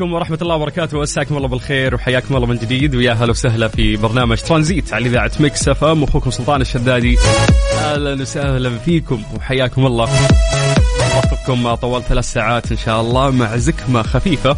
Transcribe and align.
عليكم 0.00 0.14
ورحمة 0.14 0.38
الله 0.42 0.56
وبركاته. 0.56 1.00
مساكم 1.00 1.36
الله 1.36 1.48
بالخير 1.48 1.94
وحياكم 1.94 2.36
الله 2.36 2.46
من 2.46 2.56
جديد. 2.56 2.94
ويا 2.94 3.12
هلا 3.12 3.30
وسهلا 3.30 3.68
في 3.68 3.96
برنامج 3.96 4.38
ترانزيت 4.38 4.92
على 4.94 5.06
إذاعة 5.06 5.30
Mix 5.40 5.68
FM. 5.68 6.02
أخوكم 6.02 6.30
سلطان 6.30 6.60
الشدادي. 6.60 7.18
أهلا 7.78 8.22
وسهلا 8.22 8.78
فيكم 8.78 9.22
وحياكم 9.36 9.86
الله. 9.86 10.08
وقتكم 11.16 11.74
طوال 11.74 12.02
ثلاث 12.08 12.24
ساعات 12.24 12.70
إن 12.70 12.76
شاء 12.76 13.00
الله 13.00 13.30
مع 13.30 13.56
زكمة 13.56 14.02
خفيفة. 14.02 14.56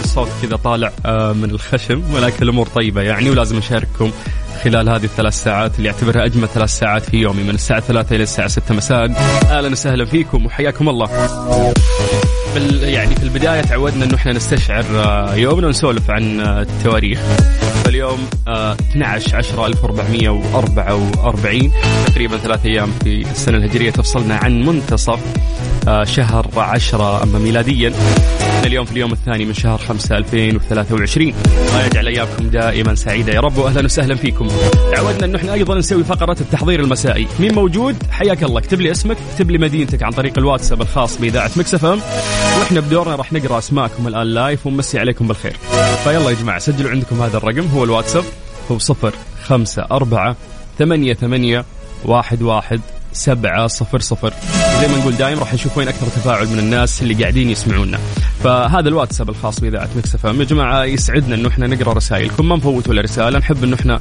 الصوت 0.00 0.28
كذا 0.42 0.56
طالع 0.56 0.92
آه، 1.06 1.32
من 1.32 1.50
الخشم 1.50 2.02
ولكن 2.14 2.42
الأمور 2.42 2.66
طيبة 2.66 3.02
يعني 3.02 3.30
ولازم 3.30 3.58
أشارككم 3.58 4.10
خلال 4.64 4.88
هذه 4.88 5.04
الثلاث 5.04 5.42
ساعات 5.42 5.78
اللي 5.78 5.90
اعتبرها 5.90 6.24
أجمل 6.24 6.48
ثلاث 6.48 6.70
ساعات 6.70 7.02
في 7.02 7.16
يومي 7.16 7.42
من 7.42 7.50
الساعة 7.50 7.80
ثلاثة 7.80 8.16
إلى 8.16 8.22
الساعة 8.22 8.48
ستة 8.48 8.74
مساء. 8.74 9.10
أهلا 9.50 9.68
وسهلا 9.68 10.04
فيكم 10.04 10.46
وحياكم 10.46 10.88
الله. 10.88 11.10
يعني 12.82 13.14
في 13.14 13.22
البداية 13.22 13.60
تعودنا 13.60 14.04
إنه 14.04 14.14
إحنا 14.14 14.32
نستشعر 14.32 14.84
آه، 14.94 15.34
يومنا 15.34 15.66
ونسولف 15.66 16.10
عن 16.10 16.40
آه، 16.40 16.62
التواريخ. 16.62 17.18
فاليوم 17.84 18.18
آه، 18.48 18.72
12 18.72 19.36
10 19.36 19.66
1444 19.66 21.72
تقريبا 22.06 22.36
ثلاث 22.36 22.66
أيام 22.66 22.90
في 23.04 23.30
السنة 23.30 23.58
الهجرية 23.58 23.90
تفصلنا 23.90 24.36
عن 24.36 24.62
منتصف 24.62 25.20
شهر 26.04 26.46
10 26.56 27.22
أما 27.22 27.38
ميلاديا. 27.38 27.92
إحنا 28.60 28.68
اليوم 28.68 28.84
في 28.84 28.92
اليوم 28.92 29.12
الثاني 29.12 29.44
من 29.44 29.54
شهر 29.54 29.78
5 29.78 30.16
2023 30.16 31.34
الله 31.68 31.86
يجعل 31.86 32.06
ايامكم 32.06 32.48
دائما 32.48 32.94
سعيدة. 32.94 33.32
يا 33.32 33.40
رب 33.40 33.58
واهلا 33.58 33.84
وسهلا 33.84 34.14
فيكم. 34.14 34.48
تعودنا 34.92 35.24
انه 35.24 35.38
إحنا 35.38 35.52
أيضا 35.52 35.78
نسوي 35.78 36.04
فقرة 36.04 36.36
التحضير 36.40 36.80
المسائي. 36.80 37.26
مين 37.40 37.54
موجود؟ 37.54 37.96
حياك 38.10 38.42
الله. 38.42 38.58
اكتب 38.58 38.80
لي 38.80 38.90
اسمك 38.90 39.16
اكتب 39.32 39.50
لي 39.50 39.58
مدينتك 39.58 40.02
عن 40.02 40.10
طريق 40.10 40.38
الواتساب 40.38 40.82
الخاص 40.82 41.18
بإذاعة 41.18 41.50
Mix 41.56 41.84
FM. 41.84 42.00
وإحنا 42.58 42.80
بدورنا 42.80 43.14
راح 43.14 43.32
نقرأ 43.32 43.58
أسماءكم 43.58 44.08
الآن 44.08 44.26
live 44.26 44.66
ونمسي 44.66 44.98
عليكم 44.98 45.28
بالخير. 45.28 45.56
فيلا 46.04 46.30
يا 46.30 46.34
جماعة 46.34 46.58
سجلوا 46.58 46.90
عندكم 46.90 47.22
هذا 47.22 47.36
الرقم. 47.36 47.66
هو 47.74 47.84
الواتساب 47.84 48.24
هو 48.70 48.78
صفر 48.78 49.14
خمسة 49.44 49.86
أربعة 49.90 50.36
ثمانية 50.78 51.14
ثمانية 51.14 51.64
واحد 52.04 52.42
واحد 52.42 52.80
سبعة 53.12 53.66
صفر 53.66 54.00
صفر 54.00 54.32
زي 54.80 54.88
ما 54.88 54.98
نقول 54.98 55.16
دايم 55.16 55.38
راح 55.38 55.54
نشوف 55.54 55.78
وين 55.78 55.88
أكثر 55.88 56.06
تفاعل 56.06 56.46
من 56.46 56.58
الناس 56.58 57.02
اللي 57.02 57.14
قاعدين 57.14 57.50
يسمعونا 57.50 57.98
فهذا 58.44 58.88
الواتساب 58.88 59.30
الخاص 59.30 59.60
بإذاعة 59.60 59.88
Mix 59.96 60.14
FM 60.14 60.40
يا 60.40 60.44
جماعة 60.44 60.84
يسعدنا 60.84 61.34
إنه 61.34 61.48
إحنا 61.48 61.66
نقرأ 61.66 61.92
رسائلكم 61.92 62.48
ما 62.48 62.56
نفوت 62.56 62.88
ولا 62.88 63.00
رسالة 63.02 63.38
نحب 63.38 63.64
إنه 63.64 63.76
إحنا 63.76 64.00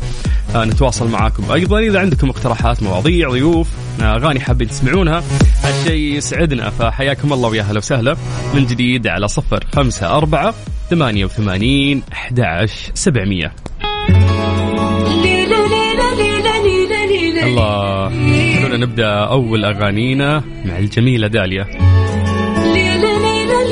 آه، 0.55 0.65
نتواصل 0.65 1.07
معاكم 1.07 1.51
أيضا 1.51 1.79
إذا 1.79 1.99
عندكم 1.99 2.29
اقتراحات 2.29 2.83
مواضيع 2.83 3.29
ضيوف 3.29 3.67
آه، 4.01 4.15
أغاني 4.15 4.39
حابين 4.39 4.67
تسمعونها 4.67 5.23
هالشيء 5.63 6.17
يسعدنا 6.17 6.69
فحياكم 6.69 7.33
الله 7.33 7.49
ويا 7.49 7.63
هلا 7.63 7.77
وسهلا 7.77 8.15
من 8.53 8.65
جديد 8.65 9.07
على 9.07 9.27
صفر 9.27 9.63
خمسة 9.75 10.17
أربعة 10.17 10.53
ثمانية 10.89 11.25
وثمانين 11.25 12.03
أحد 12.13 12.39
عشر 12.39 12.91
سبعمية 12.93 13.53
الله 17.43 18.28
خلونا 18.69 18.85
نبدأ 18.85 19.09
أول 19.09 19.65
أغانينا 19.65 20.43
مع 20.65 20.77
الجميلة 20.77 21.27
داليا. 21.27 21.65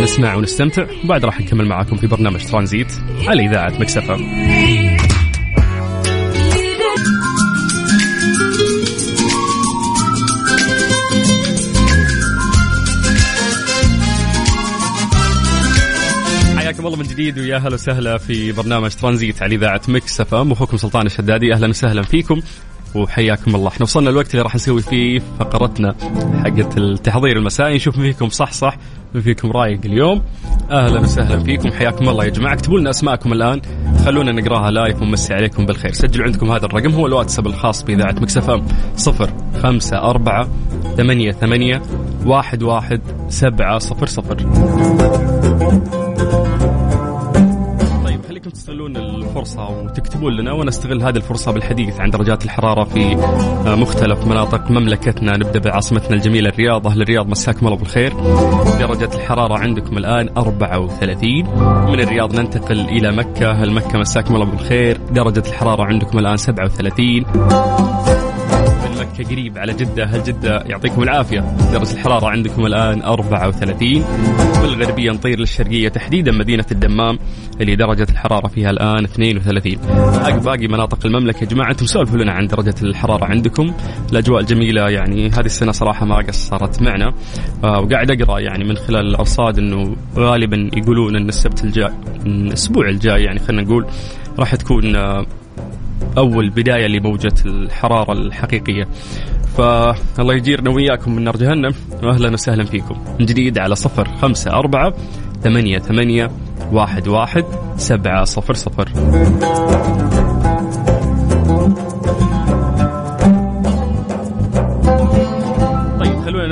نسمع 0.02 0.35
ونستمتع 0.35 0.85
وبعد 1.03 1.25
راح 1.25 1.41
نكمل 1.41 1.66
معاكم 1.66 1.96
في 1.96 2.08
برنامج 2.08 2.46
ترانزيت 2.46 2.88
على 3.28 3.46
إذاعة 3.46 3.74
Mix 3.79 4.02
FM 4.02 4.17
حياكم 16.58 16.85
الله 16.88 16.97
من 16.97 17.03
جديد 17.08 17.40
ويا 17.40 17.58
هلا 17.58 17.74
وسهلا 17.74 18.18
في 18.18 18.52
برنامج 18.52 18.91
ترانزيت 18.91 19.41
على 19.44 19.56
إذاعة 19.56 19.81
Mix 19.88 20.22
FM 20.22 20.51
اخوكم 20.52 20.78
سلطان 20.78 21.06
الشدادي 21.06 21.53
أهلا 21.53 21.68
وسهلا 21.68 22.02
فيكم. 22.02 22.41
وحياكم 22.95 23.55
الله. 23.55 23.67
إحنا 23.67 23.83
وصلنا 23.83 24.09
الوقت 24.09 24.31
اللي 24.31 24.41
راح 24.41 24.55
نسوي 24.55 24.81
فيه 24.81 25.21
فقرتنا 25.39 25.95
حقت 26.43 26.77
التحضير 26.77 27.37
المسائي. 27.37 27.75
نشوف 27.75 27.99
فيكم 27.99 28.29
صح 28.29 28.51
صح 28.51 28.77
مين 29.13 29.23
فيكم 29.23 29.51
رايق 29.51 29.79
اليوم. 29.85 30.21
أهلا 30.71 30.99
وسهلا 30.99 31.39
فيكم 31.39 31.71
حياكم 31.71 32.09
الله 32.09 32.25
يا 32.25 32.29
جماعة. 32.29 32.53
اكتبوا 32.53 32.79
لنا 32.79 32.89
أسماءكم 32.89 33.33
الآن. 33.33 33.61
خلونا 34.05 34.31
نقرأها 34.31 34.71
live 34.72 35.01
ونمسي 35.01 35.33
عليكم 35.33 35.65
بالخير. 35.65 35.93
سجلوا 35.93 36.25
عندكم 36.25 36.51
هذا 36.51 36.65
الرقم 36.65 36.91
هو 36.91 37.07
الواتساب 37.07 37.47
الخاص 37.47 37.83
بإذاعة 37.83 38.15
Mix 38.22 38.50
FM. 38.50 38.66
صفر 38.95 39.33
خمسة 39.63 39.97
أربعة 39.97 40.47
ثمانية 40.97 41.31
ثمانية 41.31 41.81
واحد 42.25 42.63
واحد 42.63 43.01
سبعة 43.29 43.77
صفر 43.77 44.05
صفر. 44.05 44.35
طيب 48.05 48.25
خليكم 48.27 48.49
تستغلون 48.49 48.97
الفرصة 49.37 49.69
وتكتبون 49.69 50.33
لنا 50.33 50.51
وأنا 50.51 50.69
أستغل 50.69 51.03
هذه 51.03 51.15
الفرصة 51.15 51.51
بالحديث 51.51 51.99
عن 51.99 52.09
درجات 52.09 52.45
الحرارة 52.45 52.83
في 52.83 53.15
آه، 53.67 53.75
مختلف 53.75 54.27
مناطق 54.27 54.71
مملكتنا. 54.71 55.37
نبدأ 55.37 55.59
بعاصمتنا 55.59 56.15
الجميلة 56.15 56.49
الرياض. 56.49 56.87
أهل 56.87 57.01
الرياض 57.01 57.27
مساكم 57.27 57.67
الله 57.67 57.77
بالخير. 57.77 58.13
درجة 58.79 59.09
الحرارة 59.15 59.57
عندكم 59.57 59.97
الآن 59.97 60.29
34 60.37 61.45
من 61.87 61.99
الرياض 61.99 62.39
ننتقل 62.39 62.79
إلى 62.79 63.11
مكة. 63.11 63.51
أهل 63.51 63.71
مكة 63.71 63.99
مساكم 63.99 64.35
الله 64.35 64.45
بالخير. 64.45 64.97
درجة 65.11 65.43
الحرارة 65.47 65.83
عندكم 65.83 66.19
الآن 66.19 66.37
37 66.37 67.25
مكة 69.00 69.30
قريب 69.30 69.58
على 69.58 69.74
جدة. 69.74 70.06
هل 70.06 70.24
جدة 70.24 70.63
يعطيكم 70.66 71.03
العافية؟ 71.03 71.40
درجة 71.74 71.94
الحرارة 71.94 72.28
عندكم 72.30 72.66
الآن 72.66 73.02
34 73.02 74.03
بالغربية 74.62 75.12
نطير 75.12 75.40
للشرقية 75.40 75.90
تحديدا. 75.90 76.31
مدينة 76.31 76.66
الدمام 76.72 77.19
اللي 77.62 77.75
درجة 77.75 78.08
الحرارة 78.12 78.47
فيها 78.47 78.69
الآن 78.69 79.03
32 79.03 79.75
باقي 80.40 80.68
مناطق 80.68 81.06
المملكة 81.06 81.40
يا 81.40 81.46
جماعة 81.46 81.72
أنتم 81.72 81.85
سولفوا 81.85 82.18
لنا 82.18 82.31
عن 82.31 82.47
درجة 82.47 82.75
الحرارة 82.81 83.25
عندكم. 83.25 83.74
الأجواء 84.12 84.41
الجميلة 84.41 84.90
يعني 84.90 85.29
هذه 85.29 85.46
السنة 85.46 85.72
صراحة 85.72 86.06
ما 86.06 86.16
قصرت 86.16 86.81
معنا. 86.81 87.14
آه 87.64 87.79
وقاعد 87.79 88.11
أقرأ 88.11 88.40
يعني 88.40 88.64
من 88.64 88.76
خلال 88.76 89.08
الأرصاد 89.08 89.58
أنه 89.58 89.96
غالبا 90.16 90.70
يقولون 90.73 91.16
أن 91.16 91.29
السبت 91.29 91.64
الجاي 91.64 91.93
الأسبوع 92.26 92.90
الجاي 92.90 93.23
يعني 93.23 93.40
خلينا 93.40 93.61
نقول 93.64 93.85
راح 94.40 94.55
تكون 94.55 94.96
آه 94.96 95.26
أول 96.17 96.49
بداية 96.49 96.87
لموجة 96.87 97.33
الحرارة 97.45 98.11
الحقيقية. 98.13 98.87
فالله 99.57 100.33
يجيرنا 100.33 100.69
وياكم 100.69 101.15
من 101.15 101.23
نار 101.23 101.37
جهنم. 101.37 101.73
واهلا 102.03 102.33
وسهلا 102.33 102.63
فيكم. 102.63 102.97
من 103.19 103.25
جديد 103.25 103.57
على 103.57 103.75
صفر 103.75 104.07
خمسة 104.21 104.51
أربعة 104.51 104.93
ثمانية 105.43 105.79
ثمانية 105.79 106.31
واحد 106.71 107.07
واحد 107.07 107.43
سبعة 107.77 108.23
صفر 108.23 108.53
صفر. 108.53 108.89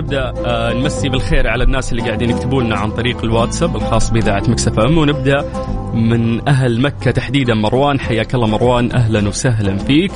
نبدأ 0.05 0.33
آه، 0.45 0.73
نمسي 0.73 1.09
بالخير 1.09 1.47
على 1.47 1.63
الناس 1.63 1.91
اللي 1.91 2.03
قاعدين 2.03 2.29
يكتبوا 2.29 2.63
لنا 2.63 2.75
عن 2.75 2.91
طريق 2.91 3.23
الواتساب 3.23 3.75
الخاص 3.75 4.11
بإذاعة 4.11 4.43
Mix 4.47 4.79
FM. 4.79 4.97
ونبدأ 4.97 5.45
من 5.93 6.47
أهل 6.47 6.81
مكة 6.81 7.11
تحديدا 7.11 7.53
مروان. 7.53 7.99
حياك 7.99 8.35
الله 8.35 8.47
مروان. 8.47 8.91
أهلا 8.91 9.27
وسهلا 9.27 9.77
فيك. 9.77 10.11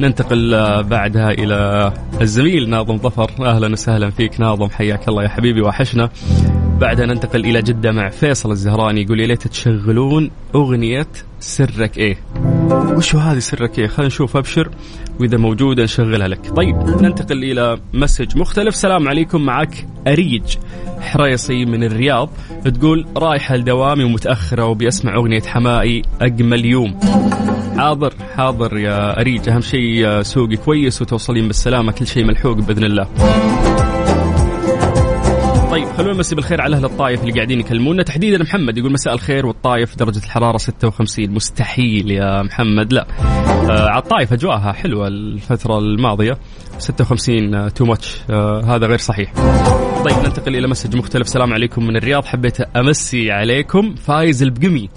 ننتقل 0.00 0.54
آه، 0.54 0.80
بعدها 0.80 1.30
إلى 1.30 1.92
الزميل 2.20 2.70
ناظم 2.70 2.96
ظفر. 2.96 3.30
أهلا 3.40 3.72
وسهلا 3.72 4.10
فيك 4.10 4.40
ناظم. 4.40 4.68
حياك 4.68 5.08
الله 5.08 5.22
يا 5.22 5.28
حبيبي. 5.28 5.60
وحشنا. 5.62 6.10
بعدها 6.80 7.06
ننتقل 7.06 7.44
إلى 7.44 7.62
جدة 7.62 7.92
مع 7.92 8.08
فيصل 8.08 8.50
الزهراني 8.50 9.02
يقول 9.02 9.20
يا 9.20 9.26
ليت 9.26 9.48
تشغلون 9.48 10.30
أغنية 10.54 11.06
سرك 11.40 11.98
إيه. 11.98 12.18
وشو 12.70 13.18
هذه 13.18 13.38
سرك 13.38 13.78
إيه؟ 13.78 13.86
خلينا 13.86 14.06
نشوف 14.06 14.36
أبشر 14.36 14.70
وإذا 15.20 15.36
موجودة 15.36 15.82
نشغلها 15.82 16.28
لك. 16.28 16.50
طيب 16.56 16.76
ننتقل 16.76 17.44
إلى 17.44 17.78
مسج 17.94 18.38
مختلف. 18.38 18.74
سلام 18.74 19.08
عليكم 19.08 19.40
معك 19.40 19.86
أريج 20.06 20.56
حريصي 21.00 21.64
من 21.64 21.84
الرياض. 21.84 22.30
تقول 22.64 23.06
رايحة 23.16 23.56
لدوامي 23.56 24.04
ومتأخرة 24.04 24.66
وبي 24.66 24.88
أسمع 24.88 25.14
أغنية 25.14 25.42
حمائي 25.42 26.02
أجمل 26.20 26.64
يوم. 26.64 27.00
حاضر 27.76 28.14
حاضر 28.36 28.76
يا 28.76 29.20
أريج. 29.20 29.48
أهم 29.48 29.60
شيء 29.60 30.22
سوقي 30.22 30.56
كويس 30.56 31.02
وتوصلين 31.02 31.46
بالسلامة 31.46 31.92
كل 31.92 32.06
شيء 32.06 32.24
ملحوق 32.24 32.58
بإذن 32.58 32.84
الله. 32.84 33.08
طيب 35.74 35.88
خلونا 35.88 36.12
نمسي 36.12 36.34
بالخير 36.34 36.60
على 36.60 36.76
أهل 36.76 36.84
الطايف 36.84 37.20
اللي 37.20 37.32
قاعدين 37.32 37.60
يكلمونا؟ 37.60 38.02
تحديدا 38.02 38.42
محمد 38.42 38.78
يقول 38.78 38.92
مساء 38.92 39.14
الخير 39.14 39.46
والطايف 39.46 39.96
درجة 39.96 40.18
الحرارة 40.18 40.56
56 40.56 41.30
مستحيل 41.30 42.10
يا 42.10 42.42
محمد 42.42 42.92
لا. 42.92 43.06
آه 43.70 43.88
على 43.88 44.02
الطايف 44.02 44.32
أجواءها 44.32 44.72
حلوة 44.72 45.08
الفترة 45.08 45.78
الماضية. 45.78 46.38
56 46.78 47.74
too 47.74 47.84
much 47.84 48.20
هذا 48.64 48.86
غير 48.86 48.98
صحيح. 48.98 49.32
طيب 50.04 50.16
ننتقل 50.24 50.56
إلى 50.56 50.68
message 50.68 50.96
مختلف. 50.96 51.26
السلام 51.26 51.52
عليكم 51.52 51.86
من 51.86 51.96
الرياض. 51.96 52.24
حبيت 52.24 52.60
أمسي 52.60 53.30
عليكم 53.30 53.94
فايز 53.94 54.42
البقمي. 54.42 54.88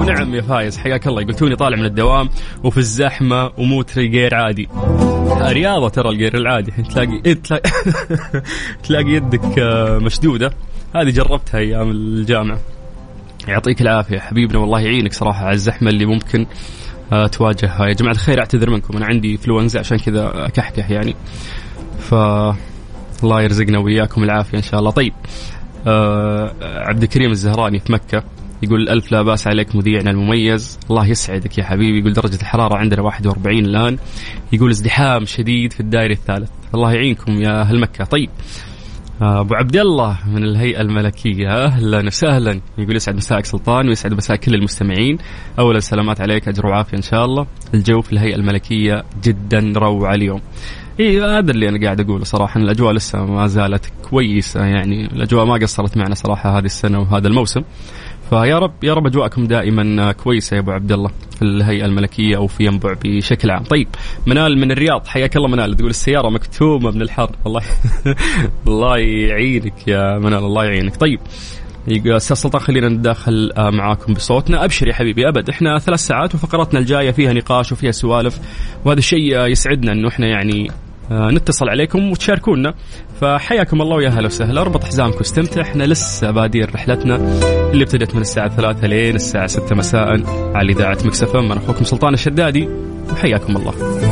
ونعم 0.00 0.34
يا 0.34 0.42
فايز 0.42 0.78
حياك 0.78 1.06
الله. 1.06 1.24
قال 1.24 1.35
توني 1.35 1.56
طالع 1.56 1.76
من 1.76 1.84
الدوام 1.84 2.28
وفي 2.64 2.78
الزحمة 2.78 3.50
وموتري 3.58 4.08
غير 4.08 4.34
عادي. 4.34 4.68
رياضة 5.40 5.88
ترى 5.88 6.08
الغير 6.08 6.36
العادي. 6.36 6.70
تلاقي 6.90 7.34
تلاقي, 7.34 7.70
تلاقي 8.84 9.10
يدك 9.10 9.58
آه، 9.58 9.98
مشدودة. 9.98 10.52
هذه 10.94 11.10
جربتها 11.10 11.58
أيام 11.58 11.90
الجامعة. 11.90 12.58
يعطيك 13.48 13.82
العافية. 13.82 14.18
حبيبنا 14.18 14.58
والله 14.58 14.80
يعينك 14.80 15.12
صراحة 15.12 15.44
على 15.44 15.54
الزحمة 15.54 15.90
اللي 15.90 16.06
ممكن 16.06 16.46
آه، 17.12 17.26
تواجهها. 17.26 17.86
يا 17.86 17.92
جماعة 17.92 18.12
الخير 18.12 18.38
اعتذر 18.38 18.70
منكم 18.70 18.96
أنا 18.96 19.06
عندي 19.06 19.36
فلونزا 19.36 19.80
عشان 19.80 19.98
كذا 19.98 20.46
أكحكح 20.46 20.90
يعني. 20.90 21.14
ف 21.98 22.14
الله 23.24 23.42
يرزقنا 23.42 23.78
وياكم 23.78 24.24
العافية 24.24 24.58
إن 24.58 24.62
شاء 24.62 24.80
الله. 24.80 24.90
طيب 24.90 25.12
آه 25.86 26.54
عبد 26.62 27.02
الكريم 27.02 27.30
الزهراني 27.30 27.78
في 27.78 27.92
مكة 27.92 28.24
يقول 28.62 28.88
ألف 28.88 29.12
لا 29.12 29.22
بأس 29.22 29.46
عليك 29.46 29.76
مذيعنا 29.76 30.10
المميز. 30.10 30.78
الله 30.90 31.06
يسعدك 31.06 31.58
يا 31.58 31.64
حبيبي. 31.64 31.98
يقول 31.98 32.12
درجة 32.12 32.40
الحرارة 32.40 32.76
عندنا 32.76 33.02
41 33.02 33.64
الآن. 33.64 33.98
يقول 34.52 34.70
ازدحام 34.70 35.24
شديد 35.24 35.72
في 35.72 35.80
الدائري 35.80 36.12
الثالث. 36.12 36.50
الله 36.74 36.92
يعينكم 36.92 37.32
يا 37.32 37.60
أهل 37.60 37.80
مكة. 37.80 38.04
طيب 38.04 38.30
أبو 39.20 39.54
عبد 39.54 39.76
الله 39.76 40.18
من 40.26 40.44
الهيئة 40.44 40.80
الملكية. 40.80 41.64
أهلا 41.64 42.06
وسهلا. 42.06 42.60
يقول 42.78 42.96
يسعد 42.96 43.14
مساك 43.14 43.44
سلطان 43.44 43.88
ويسعد 43.88 44.14
مساء 44.14 44.36
كل 44.36 44.54
المستمعين. 44.54 45.18
اولا 45.58 45.80
سلامات 45.80 46.20
عليك 46.20 46.48
أجر 46.48 46.66
وعافية 46.66 46.96
إن 46.96 47.02
شاء 47.02 47.24
الله. 47.24 47.46
الجو 47.74 48.00
في 48.00 48.12
الهيئة 48.12 48.36
الملكية 48.36 49.04
جدا 49.24 49.72
روعة 49.76 50.14
اليوم. 50.14 50.40
اي 51.00 51.20
هذا 51.22 51.50
اللي 51.50 51.68
أنا 51.68 51.84
قاعد 51.84 52.00
أقوله 52.00 52.24
صراحة. 52.24 52.60
الأجواء 52.60 52.92
لسه 52.92 53.24
ما 53.24 53.46
زالت 53.46 53.92
كويسة 54.10 54.64
يعني. 54.64 55.06
الأجواء 55.06 55.44
ما 55.44 55.54
قصرت 55.54 55.96
معنا 55.96 56.14
صراحة 56.14 56.58
هذه 56.58 56.64
السنة 56.64 56.98
وهذا 56.98 57.28
الموسم. 57.28 57.60
فيا 58.30 58.58
رب 58.58 58.84
يا 58.84 58.94
رب 58.94 59.06
أجواءكم 59.06 59.46
دائما 59.46 60.12
كويسة 60.12 60.54
يا 60.54 60.60
أبو 60.60 60.70
عبد 60.70 60.92
الله. 60.92 61.10
في 61.36 61.42
الهيئة 61.42 61.84
الملكية 61.84 62.36
أو 62.36 62.46
في 62.46 62.64
ينبع 62.64 62.94
بشكل 63.04 63.50
عام. 63.50 63.62
طيب 63.62 63.88
منال 64.26 64.58
من 64.58 64.70
الرياض. 64.70 65.06
حياك 65.06 65.36
الله 65.36 65.48
منال. 65.48 65.76
تقول 65.76 65.90
السيارة 65.90 66.28
مكتومة 66.28 66.90
من 66.90 67.02
الحر. 67.02 67.30
والله 67.44 67.62
الله 68.66 68.98
يعينك 68.98 69.88
يا 69.88 70.18
منال. 70.18 70.44
الله 70.44 70.64
يعينك. 70.64 70.96
طيب 70.96 71.20
أستاذ 72.06 72.36
سلطان 72.36 72.60
خلينا 72.60 72.88
نتداخل 72.88 73.52
آه، 73.56 73.70
معاكم 73.70 74.14
بصوتنا. 74.14 74.64
أبشر 74.64 74.88
يا 74.88 74.94
حبيبي 74.94 75.28
أبد. 75.28 75.48
إحنا 75.48 75.78
ثلاث 75.78 76.00
ساعات 76.00 76.34
وفقراتنا 76.34 76.80
الجاية 76.80 77.10
فيها 77.10 77.32
نقاش 77.32 77.72
وفيها 77.72 77.90
سوالف 77.90 78.40
وهذا 78.84 78.98
الشيء 78.98 79.46
يسعدنا 79.46 79.92
إنه 79.92 80.08
إحنا 80.08 80.26
يعني 80.26 80.70
نتصل 81.10 81.68
عليكم 81.68 82.10
وتشاركونا. 82.10 82.74
فحياكم 83.20 83.82
الله 83.82 83.96
ويا 83.96 84.08
هلا 84.08 84.26
وسهلا. 84.26 84.60
اربط 84.60 84.84
حزامك 84.84 85.16
واستمتع. 85.16 85.60
إحنا 85.60 85.84
لسه 85.84 86.30
بادين 86.30 86.64
رحلتنا 86.64 87.16
اللي 87.72 87.84
ابتدت 87.84 88.14
من 88.14 88.20
الساعة 88.20 88.56
ثلاثة 88.56 88.86
لين 88.86 89.14
الساعة 89.14 89.46
ستة 89.46 89.74
مساء 89.74 90.22
على 90.54 90.72
إذاعة 90.72 90.98
مكسفة 91.04 91.38
أنا 91.40 91.56
أخوكم 91.56 91.84
سلطان 91.84 92.14
الشدادي. 92.14 92.68
وحياكم 93.12 93.56
الله. 93.56 94.05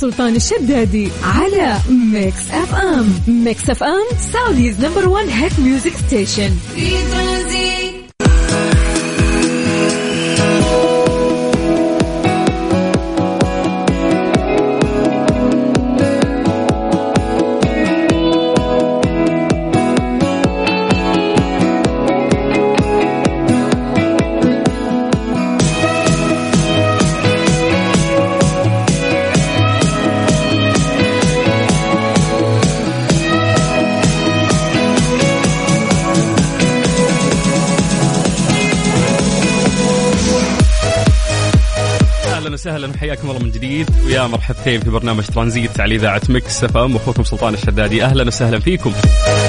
سلطان 0.00 0.36
الشدادي 0.36 1.08
على 1.22 1.76
Mix 1.90 2.50
FM 2.50 3.14
Mix 3.28 3.70
FM 3.70 4.04
Saudi's 4.32 4.84
number 4.84 5.08
1 5.08 5.28
hit 5.28 5.60
music 5.60 5.92
station 6.06 6.50
في 6.74 6.96
حياكم 43.06 43.30
الله 43.30 43.42
من 43.42 43.50
جديد. 43.50 43.90
ويا 44.06 44.26
مرحبتين 44.26 44.80
في 44.80 44.90
برنامج 44.90 45.24
ترانزيت 45.24 45.80
على 45.80 45.94
إذاعة 45.94 46.22
Mix 46.28 46.64
FM. 46.64 46.96
أخوكم 46.96 47.24
سلطان 47.24 47.54
الشدادي. 47.54 48.04
أهلا 48.04 48.26
وسهلا 48.26 48.60
فيكم. 48.60 48.92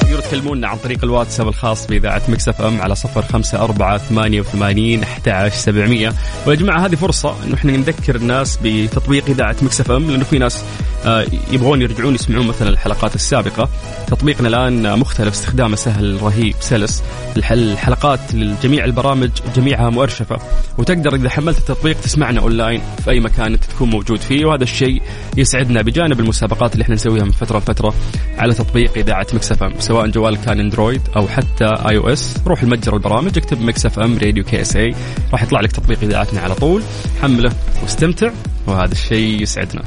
تقدروا 0.01 0.21
تكلمونا 0.21 0.67
عن 0.67 0.77
طريق 0.77 1.03
الواتساب 1.03 1.47
الخاص 1.47 1.87
بإذاعة 1.87 2.21
Mix 2.29 2.49
FM 2.49 2.81
على 2.81 2.95
صفر 2.95 3.21
خمسة 3.21 3.63
أربعة 3.63 3.97
ثمانية 3.97 4.41
وثمانين 4.41 5.03
أحد 5.03 5.51
سبعمية. 5.53 6.13
ويا 6.47 6.55
جماعة 6.55 6.85
هذه 6.85 6.95
فرصة 6.95 7.35
إنه 7.45 7.55
إحنا 7.55 7.77
نذكر 7.77 8.15
الناس 8.15 8.59
بتطبيق 8.63 9.29
إذاعة 9.29 9.55
Mix 9.61 9.81
FM 9.81 10.11
لأنه 10.11 10.23
في 10.23 10.39
ناس 10.39 10.63
آه، 11.05 11.25
يبغون 11.51 11.81
يرجعون 11.81 12.15
يسمعون 12.15 12.47
مثلا 12.47 12.69
الحلقات 12.69 13.15
السابقة. 13.15 13.69
تطبيقنا 14.07 14.47
الآن 14.47 14.99
مختلف 14.99 15.33
استخدامه 15.33 15.75
سهل 15.75 16.21
رهيب 16.21 16.55
سلس. 16.59 17.03
الحلقات 17.37 18.19
لجميع 18.33 18.85
البرامج 18.85 19.29
جميعها 19.55 19.89
مؤرشفة. 19.89 20.39
وتقدر 20.77 21.15
إذا 21.15 21.29
حملت 21.29 21.57
التطبيق 21.57 22.01
تسمعنا 22.01 22.41
أونلاين 22.41 22.81
في 23.03 23.11
أي 23.11 23.19
مكان 23.19 23.46
انت 23.53 23.63
تكون 23.63 23.89
موجود 23.89 24.19
فيه 24.19 24.45
وهذا 24.45 24.63
الشيء 24.63 25.01
يسعدنا 25.37 25.81
بجانب 25.81 26.19
المسابقات 26.19 26.73
اللي 26.73 26.83
إحنا 26.83 26.95
نسويها 26.95 27.23
من 27.23 27.31
فترة 27.31 27.57
لفترة 27.59 27.93
على 28.37 28.53
تطبيق 28.53 28.97
إذاعة 28.97 29.27
Mix 29.33 29.51
FM. 29.51 29.73
سواء 29.79 30.07
جوالك 30.07 30.41
كان 30.41 30.59
Android 30.59 31.01
أو 31.15 31.27
حتى 31.27 31.65
iOS 31.65 32.35
روح 32.47 32.61
المتجر 32.63 32.93
البرامج 32.93 33.37
اكتب 33.37 33.61
Mix 33.61 33.85
FM 33.85 34.17
Radio 34.17 34.43
KSA 34.43 34.95
راح 35.31 35.43
يطلع 35.43 35.61
لك 35.61 35.71
تطبيق 35.71 36.03
إذاعتنا 36.03 36.41
على 36.41 36.55
طول. 36.55 36.83
حمله 37.21 37.51
واستمتع 37.83 38.31
وهذا 38.67 38.91
الشيء 38.91 39.41
يسعدنا. 39.41 39.83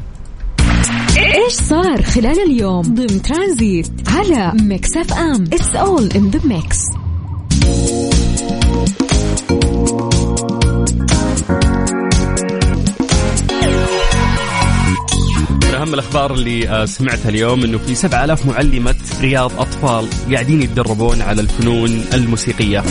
إيش 1.16 1.52
صار 1.52 2.02
خلال 2.02 2.42
اليوم 2.46 2.82
ضمن 2.82 3.22
ترانزيت 3.22 3.90
على 4.08 4.52
Mix 4.62 4.96
FM؟ 4.96 5.44
It's 5.52 5.75
all 5.75 6.10
in 6.16 6.30
the 6.30 6.40
mix 6.44 6.78
أهم 15.80 15.94
الأخبار 15.94 16.34
اللي 16.34 16.68
آه، 16.68 16.84
سمعتها 16.84 17.28
اليوم 17.28 17.64
إنه 17.64 17.78
في 17.78 17.94
7000 17.94 18.46
معلمة 18.46 18.94
رياض 19.20 19.60
أطفال 19.60 20.08
قاعدين 20.32 20.62
يتدربون 20.62 21.22
على 21.22 21.40
الفنون 21.40 22.04
الموسيقية. 22.14 22.84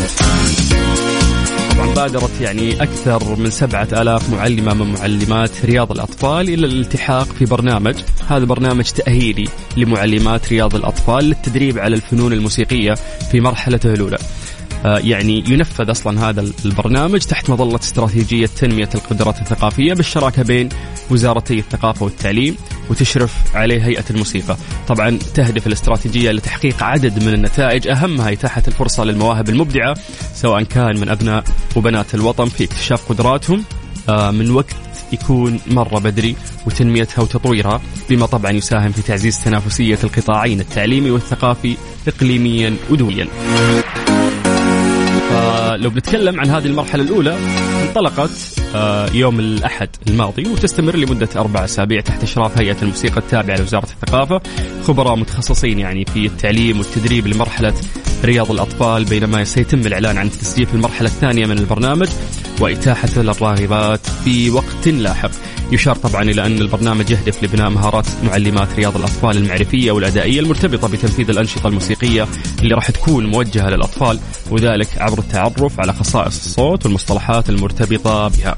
طبعا 1.71 1.93
بادرت 1.93 2.41
يعني 2.41 2.83
أكثر 2.83 3.35
من 3.35 3.49
سبعة 3.49 3.87
آلاف 3.91 4.29
معلمة 4.29 4.73
من 4.73 4.93
معلمات 4.93 5.65
رياض 5.65 5.91
الأطفال 5.91 6.49
إلى 6.49 6.65
الالتحاق 6.65 7.23
في 7.23 7.45
برنامج. 7.45 7.95
هذا 8.27 8.45
برنامج 8.45 8.85
تأهيلي 8.85 9.47
لمعلمات 9.77 10.49
رياض 10.49 10.75
الأطفال 10.75 11.25
للتدريب 11.25 11.79
على 11.79 11.95
الفنون 11.95 12.33
الموسيقية 12.33 12.93
في 13.31 13.39
مرحلته 13.41 13.93
الأولى. 13.93 14.17
آه، 14.85 14.97
يعني 14.97 15.43
ينفذ 15.47 15.91
أصلا 15.91 16.29
هذا 16.29 16.45
البرنامج 16.65 17.19
تحت 17.19 17.49
مظلة 17.49 17.79
استراتيجية 17.79 18.45
تنمية 18.45 18.89
القدرات 18.95 19.39
الثقافية 19.39 19.93
بالشراكة 19.93 20.43
بين 20.43 20.69
وزارتي 21.11 21.59
الثقافة 21.59 22.05
والتعليم. 22.05 22.55
وتشرف 22.89 23.33
عليه 23.55 23.85
هيئة 23.85 24.05
الموسيقى. 24.09 24.57
طبعا 24.87 25.19
تهدف 25.33 25.67
الاستراتيجية 25.67 26.31
لتحقيق 26.31 26.83
عدد 26.83 27.23
من 27.23 27.33
النتائج. 27.33 27.87
اهمها 27.87 28.31
اتاحه 28.31 28.63
الفرصة 28.67 29.03
للمواهب 29.03 29.49
المبدعة 29.49 29.95
سواء 30.33 30.63
كان 30.63 30.99
من 30.99 31.09
أبناء 31.09 31.43
وبنات 31.75 32.15
الوطن. 32.15 32.45
في 32.45 32.63
اكتشاف 32.63 33.09
قدراتهم 33.09 33.63
آه، 34.09 34.31
من 34.31 34.51
وقت 34.51 34.75
يكون 35.13 35.59
مرة 35.67 35.99
بدري 35.99 36.35
وتنميتها 36.67 37.21
وتطويرها 37.21 37.81
بما 38.09 38.25
طبعا 38.25 38.51
يساهم 38.51 38.91
في 38.91 39.01
تعزيز 39.01 39.43
تنافسية 39.43 39.99
القطاعين 40.03 40.59
التعليمي 40.59 41.11
والثقافي 41.11 41.77
إقليميا 42.07 42.75
ودوليا. 42.89 43.27
فلو 45.29 45.89
بنتكلم 45.89 46.39
عن 46.39 46.49
هذه 46.49 46.65
المرحلة 46.65 47.03
الأولى 47.03 47.37
انطلقت 47.89 48.29
آه، 48.75 49.09
يوم 49.13 49.39
الأحد 49.39 49.89
الماضي 50.07 50.47
وتستمر 50.47 50.95
لمدة 50.95 51.29
أربع 51.35 51.63
أسابيع 51.63 52.01
تحت 52.01 52.23
إشراف 52.23 52.57
هيئة 52.57 52.77
الموسيقى 52.81 53.17
التابعة 53.17 53.57
لوزارة 53.57 53.83
الثقافة. 53.83 54.41
خبراء 54.83 55.15
متخصصين 55.15 55.79
يعني 55.79 56.05
في 56.05 56.25
التعليم 56.25 56.79
والتدريب 56.79 57.27
لمرحلة 57.27 57.73
رياض 58.25 58.51
الأطفال 58.51 59.05
بينما 59.05 59.43
سيتم 59.43 59.79
الإعلان 59.79 60.17
عن 60.17 60.31
تسجيل 60.31 60.65
في 60.65 60.73
المرحلة 60.73 61.07
الثانية 61.07 61.45
من 61.45 61.57
البرنامج. 61.57 62.07
وإتاحته 62.59 63.21
للراغبات 63.21 63.99
في 64.23 64.49
وقت 64.49 64.87
لاحق. 64.87 65.31
يشار 65.71 65.95
طبعا 65.95 66.23
إلى 66.23 66.45
أن 66.45 66.57
البرنامج 66.57 67.11
يهدف 67.11 67.43
لبناء 67.43 67.69
مهارات 67.69 68.05
معلمات 68.23 68.67
رياض 68.73 68.95
الأطفال 68.97 69.37
المعرفية 69.37 69.91
والأدائية 69.91 70.39
المرتبطة 70.39 70.87
بتنفيذ 70.87 71.29
الأنشطة 71.29 71.67
الموسيقية 71.67 72.27
اللي 72.61 72.75
راح 72.75 72.91
تكون 72.91 73.25
موجهة 73.25 73.69
للأطفال 73.69 74.19
وذلك 74.51 74.87
عبر 74.97 75.19
التعرف 75.19 75.79
على 75.79 75.93
خصائص 75.93 76.45
الصوت 76.45 76.85
والمصطلحات 76.85 77.49
المرتبطة 77.49 78.27
بها. 78.27 78.55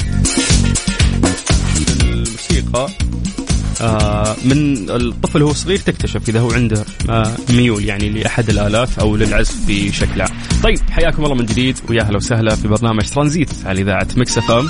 الموسيقى 2.01 2.87
من 4.45 4.89
الطفل 4.89 5.43
وهو 5.43 5.53
صغير 5.53 5.79
تكتشف 5.79 6.29
إذا 6.29 6.39
هو 6.39 6.51
عنده 6.51 6.85
آه 7.09 7.33
ميول 7.49 7.85
يعني 7.85 8.09
لأحد 8.09 8.49
الآلات 8.49 8.89
أو 8.99 9.15
للعزف 9.15 9.55
بشكل 9.67 10.21
عام. 10.21 10.29
طيب 10.63 10.79
حياكم 10.91 11.23
الله 11.23 11.35
من 11.35 11.45
جديد 11.45 11.77
ويا 11.89 12.01
أهلا 12.01 12.17
وسهلا 12.17 12.55
في 12.55 12.67
برنامج 12.67 13.03
ترانزيت 13.03 13.49
على 13.65 13.81
إذاعة 13.81 14.07
Mix 14.15 14.37
FM. 14.37 14.69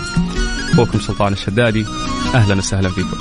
أخوكم 0.74 1.00
سلطان 1.00 1.34
الشدادي 1.34 1.86
أهلا 2.36 2.56
وسهلا 2.56 2.90
فيكم. 2.90 3.18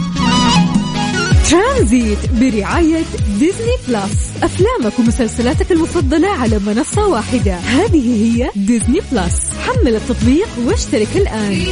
ترانزيت 1.51 2.19
برعاية 2.41 3.03
ديزني 3.39 3.77
بلس 3.89 4.31
أفلامك 4.43 4.99
ومسلسلاتك 4.99 5.73
المفضلة 5.73 6.29
على 6.29 6.59
منصة 6.59 7.07
واحدة 7.07 7.55
هذه 7.55 8.25
هي 8.25 8.51
ديزني 8.57 9.01
بلس 9.13 9.49
حمل 9.67 9.95
التطبيق 9.95 10.49
واشترك 10.67 11.17
الآن 11.17 11.67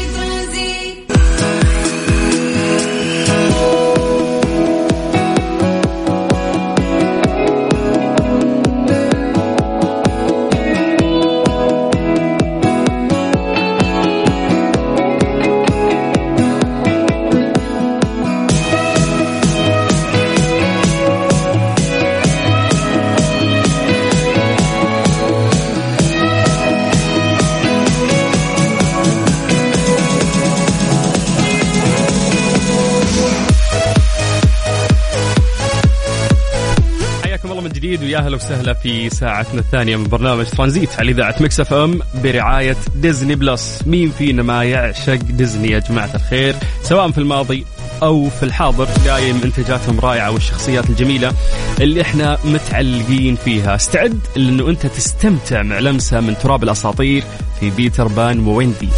أهلا 38.29 38.37
وسهلا 38.37 38.73
في 38.73 39.11
ساعتنا 39.11 39.61
الثانية 39.61 39.97
من 39.97 40.05
برنامج 40.05 40.47
ترانزيت 40.47 40.99
على 40.99 41.11
إذاعة 41.11 41.35
Mix 41.41 41.61
FM 41.61 42.01
برعاية 42.15 42.77
ديزني 42.95 43.35
بلس، 43.35 43.83
مين 43.87 44.11
فينا 44.11 44.43
ما 44.43 44.65
يعشق 44.65 45.15
ديزني 45.15 45.71
يا 45.71 45.79
جماعة 45.79 46.11
الخير؟ 46.15 46.55
سواء 46.83 47.11
في 47.11 47.19
الماضي 47.19 47.67
أو 48.03 48.31
في 48.31 48.43
الحاضر 48.43 48.89
دايم 49.05 49.41
إنتاجاتهم 49.45 50.01
رائعة 50.01 50.31
والشخصيات 50.31 50.91
الجميلة 50.91 51.33
اللي 51.81 52.03
إحنا 52.03 52.39
متعلقين 52.45 53.37
فيها، 53.37 53.75
استعد 53.75 54.19
لأنه 54.37 54.69
أنت 54.69 54.87
تستمتع 54.87 55.63
مع 55.63 55.79
لمسة 55.79 56.21
من 56.21 56.39
تراب 56.39 56.63
الأساطير 56.63 57.25
في 57.61 57.71
بيتر 57.71 58.09
بان 58.09 58.47
وويندي. 58.47 58.89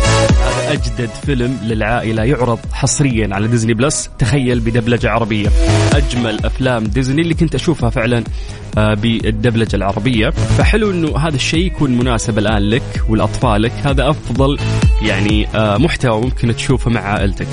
أجدد 0.71 1.11
فيلم 1.27 1.59
للعائلة 1.63 2.25
يعرض 2.25 2.59
حصريا 2.73 3.29
على 3.33 3.49
ديزني 3.49 3.75
بلس. 3.75 4.11
تخيل 4.19 4.61
بدبلجة 4.61 5.11
عربية. 5.11 5.49
أجمل 5.93 6.45
أفلام 6.45 6.85
ديزني 6.85 7.23
اللي 7.23 7.35
كنت 7.35 7.55
أشوفها 7.55 7.91
فعلا 7.91 8.25
آه، 8.79 8.95
بالدبلجة 8.95 9.77
العربية. 9.77 10.31
فحلو 10.31 10.91
إنه 10.91 11.19
هذا 11.19 11.35
الشيء 11.35 11.67
يكون 11.67 11.99
مناسب 11.99 12.39
الآن 12.39 12.63
لك 12.63 13.03
ولاطفالك 13.09 13.73
هذا 13.85 14.11
أفضل 14.11 14.59
يعني 15.03 15.47
آه، 15.55 15.77
محتوى 15.77 16.21
ممكن 16.21 16.57
تشوفه 16.57 16.91
مع 16.91 17.01
عائلتك. 17.01 17.49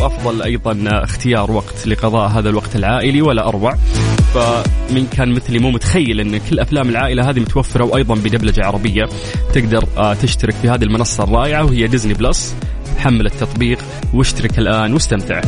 وأفضل 0.00 0.42
أيضا 0.42 0.72
آه، 0.72 1.04
اختيار 1.04 1.50
وقت 1.50 1.86
لقضاء 1.86 2.28
هذا 2.28 2.50
الوقت 2.50 2.76
العائلي 2.76 3.22
ولا 3.22 3.48
أروع. 3.48 3.74
فمن 4.36 5.06
كان 5.06 5.32
مثلي 5.32 5.58
مو 5.58 5.70
متخيل 5.70 6.20
إن 6.20 6.36
كل 6.50 6.58
أفلام 6.58 6.88
العائلة 6.88 7.30
هذه 7.30 7.40
متوفرة 7.40 7.84
وأيضا 7.84 8.14
بدبلجة 8.14 8.66
عربية. 8.66 9.04
تقدر 9.52 9.84
آه، 9.96 10.14
تشترك 10.14 10.54
في 10.54 10.68
هذه 10.68 10.82
المنصة 10.82 11.24
الرائعة 11.24 11.64
وهي 11.64 11.86
ديزني 11.86 12.14
بلس 12.14 12.54
حمل 12.98 13.26
التطبيق 13.26 13.78
واشترك 14.14 14.58
الآن 14.58 14.92
واستمتع. 14.92 15.40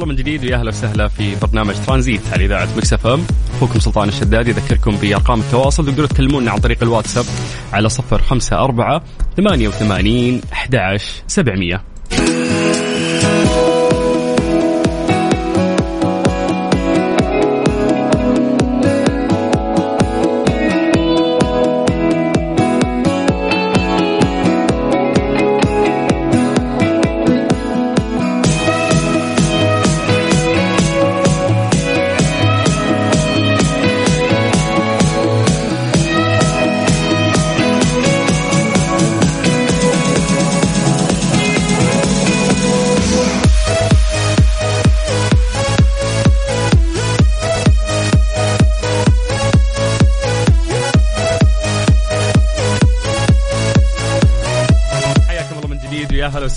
الله 0.00 0.12
من 0.12 0.16
جديد 0.16 0.44
ويا 0.44 0.56
أهلا 0.56 0.68
وسهلا 0.68 1.08
في 1.08 1.36
برنامج 1.42 1.74
ترانزيت 1.86 2.20
على 2.32 2.44
إذاعة 2.44 2.68
Mix 2.76 2.92
FM. 2.92 3.24
أخوكم 3.56 3.78
سلطان 3.78 4.08
الشدادي 4.08 4.48
أذكركم 4.48 4.96
بأرقام 4.96 5.40
التواصل. 5.40 5.86
تقدروا 5.86 6.08
تكلمونا 6.08 6.50
عن 6.50 6.58
طريق 6.58 6.82
الواتساب 6.82 7.24
على 7.72 7.88
054 8.12 9.00
88 9.36 10.40
11 10.52 11.22
700 11.26 11.89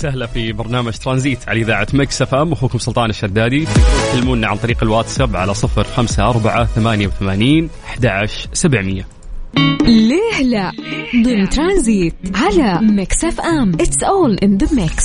وسهلا 0.04 0.26
في 0.26 0.52
برنامج 0.52 0.92
ترانزيت 0.92 1.48
على 1.48 1.60
إذاعة 1.60 1.86
Mix 1.94 2.22
FM. 2.22 2.52
أخوكم 2.52 2.78
سلطان 2.78 3.10
الشدادي. 3.10 3.66
تكلمونا 4.12 4.46
عن 4.46 4.56
طريق 4.56 4.82
الواتساب 4.82 5.36
على 5.36 5.54
صفر 5.54 5.84
خمسة 5.84 6.28
أربعة 6.28 6.64
ثمانية 6.64 7.06
وثمانين 7.06 7.70
أحد 7.84 8.06
عشر 8.06 8.48
سبعمية. 8.52 9.06
ليه 9.82 10.42
لا؟ 10.42 10.72
ضمن 11.24 11.48
ترانزيت 11.48 12.14
على 12.34 12.80
Mix 12.82 13.24
FM. 13.24 13.72
It's 13.74 14.02
all 14.02 14.34
in 14.34 14.56
the 14.56 14.68
mix 14.74 15.04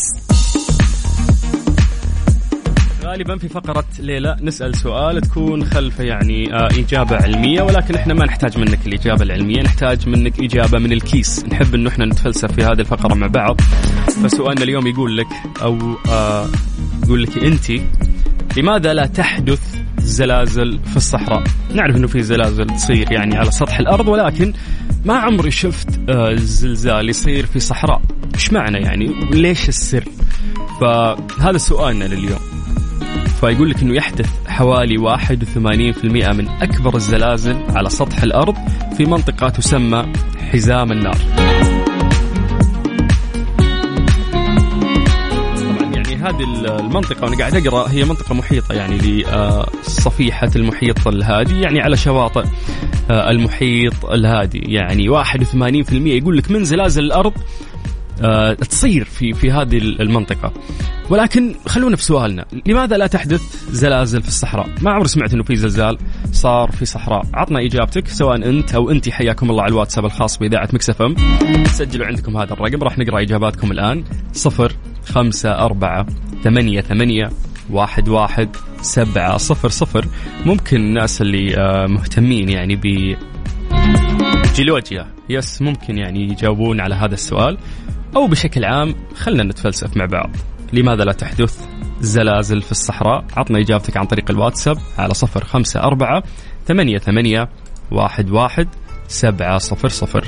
غالبا 3.03 3.38
في 3.38 3.50
فقرة 3.50 3.86
ليه 4.00 4.28
لا 4.28 4.38
نسأل 4.41 4.75
سؤال 4.75 5.22
تكون 5.22 5.65
خلفه 5.65 6.03
يعني 6.03 6.53
آه 6.53 6.68
إجابة 6.68 7.15
علمية 7.15 7.62
ولكن 7.62 7.96
إحنا 7.96 8.13
ما 8.13 8.25
نحتاج 8.25 8.58
منك 8.58 8.79
الإجابة 8.88 9.24
العلمية 9.24 9.62
نحتاج 9.62 10.08
منك 10.08 10.39
إجابة 10.39 10.79
من 10.79 10.91
الكيس. 10.91 11.46
نحب 11.46 11.75
إنه 11.75 11.89
إحنا 11.89 12.06
نتفلسف 12.06 12.51
في 12.51 12.63
هذه 12.63 12.79
الفقرة 12.79 13.13
مع 13.13 13.27
بعض. 13.27 13.62
فسؤالنا 14.24 14.64
اليوم 14.64 14.88
يقول 14.88 15.18
لك 15.18 15.28
أو 15.62 15.96
آه 16.10 16.48
يقول 17.04 17.24
لك 17.24 17.38
أنت 17.38 17.72
لماذا 18.58 18.94
لا 18.94 19.06
تحدث 19.06 19.80
زلازل 20.00 20.80
في 20.86 20.98
الصحراء؟ 20.98 21.44
نعرف 21.74 21.96
إنه 21.96 22.08
في 22.08 22.24
زلازل 22.24 22.68
تصير 22.68 23.12
يعني 23.12 23.38
على 23.38 23.52
سطح 23.52 23.80
الأرض 23.80 24.08
ولكن 24.08 24.54
ما 25.06 25.14
عمري 25.14 25.52
شفت 25.52 26.00
آه، 26.10 26.36
زلزال 26.36 27.10
يصير 27.10 27.46
في 27.46 27.60
صحراء. 27.60 28.02
إيش 28.36 28.54
معنى 28.54 28.78
يعني؟ 28.78 29.08
ليش 29.32 29.70
السر؟ 29.70 30.04
فهذا 30.82 31.58
سؤالنا 31.58 32.06
لليوم. 32.06 32.40
فيقول 33.42 33.70
لك 33.70 33.82
إنه 33.82 33.96
يحدث 33.96 34.30
حوالي 34.48 34.98
81% 34.98 36.34
من 36.34 36.50
أكبر 36.50 36.96
الزلازل 36.96 37.58
على 37.70 37.90
سطح 37.90 38.24
الأرض 38.24 38.56
في 38.98 39.06
منطقة 39.06 39.50
تسمى 39.50 40.14
حزام 40.52 40.92
النار. 40.92 41.18
هذه 46.30 46.44
المنطقة 46.80 47.24
وأنا 47.24 47.38
قاعد 47.38 47.68
أقرأ 47.68 47.90
هي 47.90 48.06
منطقة 48.06 48.36
محيطة 48.36 48.74
يعني 48.74 48.98
لصفيحه 48.98 50.50
المحيط 50.56 51.08
الهادي 51.08 51.62
يعني 51.62 51.82
على 51.82 51.98
شواطئ 51.98 52.44
آه، 53.10 53.30
المحيط 53.32 54.06
الهادي. 54.06 54.60
يعني 54.60 55.10
81% 55.10 55.94
يقول 55.94 56.38
لك 56.38 56.52
من 56.52 56.64
زلازل 56.64 57.04
الأرض 57.04 57.34
آه، 58.22 58.54
تصير 58.54 59.06
في 59.06 59.34
في 59.34 59.52
هذه 59.52 59.78
المنطقة. 59.78 60.54
ولكن 61.10 61.56
خلونا 61.66 61.96
في 61.96 62.04
سؤالنا. 62.04 62.46
لماذا 62.66 62.98
لا 62.98 63.08
تحدث 63.08 63.42
زلازل 63.72 64.22
في 64.22 64.28
الصحراء؟ 64.28 64.70
ما 64.82 64.92
عمري 64.92 65.08
سمعت 65.08 65.34
إنه 65.34 65.44
في 65.44 65.56
زلزال 65.56 65.98
صار 66.32 66.72
في 66.72 66.86
صحراء. 66.86 67.26
عطنا 67.34 67.60
إجابتك 67.60 68.08
سواء 68.08 68.36
أنت 68.50 68.76
أو 68.76 68.92
انت 68.92 69.10
حياكم 69.10 69.50
الله 69.50 69.64
على 69.64 69.72
الواتساب 69.72 70.06
الخاص 70.06 70.38
بإذاعة 70.38 70.70
Mix 70.74 71.01
FM. 71.01 71.16
سجلوا 71.66 72.06
عندكم 72.06 72.38
هذا 72.38 72.54
الرقم 72.54 72.84
راح 72.84 72.98
نقرأ 72.98 73.22
إجاباتكم 73.22 73.72
الآن. 73.72 74.04
صفر 74.34 74.74
خمسة 75.10 75.51
أربعة 75.51 76.06
ثمانية 76.44 76.82
ثمانية 76.82 77.30
واحد 77.70 78.10
واحد 78.10 78.56
سبعة 78.82 79.38
صفر 79.38 79.70
صفر. 79.70 80.06
ممكن 80.46 80.78
الناس 80.78 81.22
اللي 81.22 81.58
آه، 81.58 81.86
مهتمين 81.88 82.50
يعني 82.50 82.75
بجيولوجيا 82.75 85.08
yes 85.30 85.62
ممكن 85.62 85.98
يعني 85.98 86.24
يجاوبون 86.24 86.82
على 86.82 86.96
هذا 86.96 87.13
السؤال. 87.13 87.58
أو 88.16 88.28
بشكل 88.28 88.66
عام 88.66 88.96
خلنا 89.16 89.44
نتفلسف 89.44 89.98
مع 89.98 90.06
بعض. 90.06 90.30
لماذا 90.74 91.04
لا 91.04 91.12
تحدث 91.12 91.68
زلازل 92.01 92.62
في 92.62 92.72
الصحراء؟ 92.72 93.25
عطنا 93.38 93.60
إجابتك 93.60 93.98
عن 93.98 94.06
طريق 94.06 94.32
الواتساب 94.32 94.78
على 94.98 95.13
صفر 95.13 95.44
خمسة 95.44 95.80
أربعة 95.80 96.24
ثمانية 96.68 96.98
ثمانية 96.98 97.50
واحد 97.92 98.30
واحد 98.30 98.68
سبعة 99.08 99.58
صفر 99.58 99.88
صفر. 99.88 100.25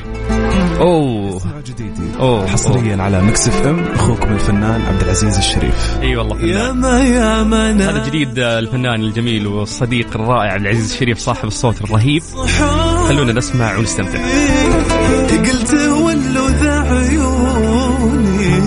أوه. 0.82 1.42
جديدي. 1.66 2.02
أوه. 2.20 2.48
حصريا 2.48 3.04
على 3.04 3.22
Mix 3.22 3.48
FM 3.48 3.80
أخوكم 3.96 4.34
الفنان 4.34 4.82
عبد 4.82 5.02
العزيز 5.02 5.38
الشريف. 5.38 5.98
أي 6.02 6.16
والله 6.16 6.36
فنان. 6.36 6.50
يا 6.50 6.72
ما 6.72 7.04
يا 7.04 7.44
ما 7.44 7.90
هذا 7.90 8.06
جديد 8.08 8.40
آه، 8.40 8.60
الفنان 8.60 9.02
الجميل 9.02 9.48
والصديق 9.48 10.08
الرائع 10.16 10.52
عبد 10.52 10.62
العزيز 10.62 10.92
الشريف 10.92 11.20
صاحب 11.20 11.48
الصوت 11.48 11.82
الرهيب. 11.82 12.24
خلونا 13.08 13.34
نسمع 13.34 13.78
ونستمتع. 13.78 14.20
قلت 15.30 15.74
ولو 15.74 16.48
ذا 16.48 16.80
عيوني 16.80 18.62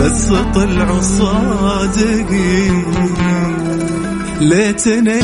بس 0.00 0.32
طلعوا 0.54 1.00
صادقين. 1.00 2.84
ليتني 4.40 5.20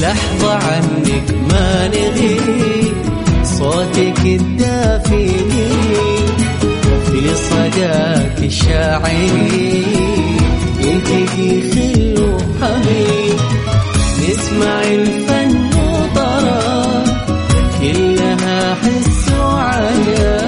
لحظة 0.00 0.52
عنك 0.54 1.33
ما 1.54 1.88
نغي 1.88 2.40
صوتك 3.44 4.20
الدافئ 4.24 5.28
في 7.06 7.34
صداك 7.34 8.38
الشاعري 8.38 9.84
يلتقي 10.80 11.60
خل 11.72 12.14
وحبيب 12.22 13.38
نسمع 14.22 14.82
الفن 14.82 15.70
وطرب 15.76 17.04
كلها 17.80 18.74
حس 18.74 19.32
وعجب 19.40 20.43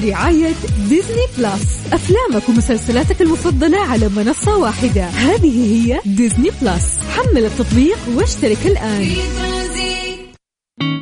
برعاية 0.00 0.52
ديزني 0.88 1.26
بلس. 1.38 1.86
أفلامك 1.92 2.48
ومسلسلاتك 2.48 3.22
المفضلة 3.22 3.78
على 3.78 4.08
منصة 4.08 4.58
واحدة. 4.58 5.04
هذه 5.04 5.72
هي 5.72 6.00
ديزني 6.04 6.50
بلس. 6.62 6.98
حمل 7.16 7.44
التطبيق 7.44 7.98
واشترك 8.14 8.66
الآن. 8.66 9.08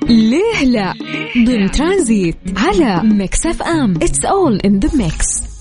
ليه 0.09 0.65
لا؟ 0.65 0.95
ضمن 1.47 1.71
ترانزيت 1.71 2.37
على 2.57 3.01
Mix 3.05 3.47
FM. 3.47 3.95
It's 3.95 4.25
all 4.25 4.67
in 4.67 4.89
the 4.89 4.97
mix. 4.97 5.54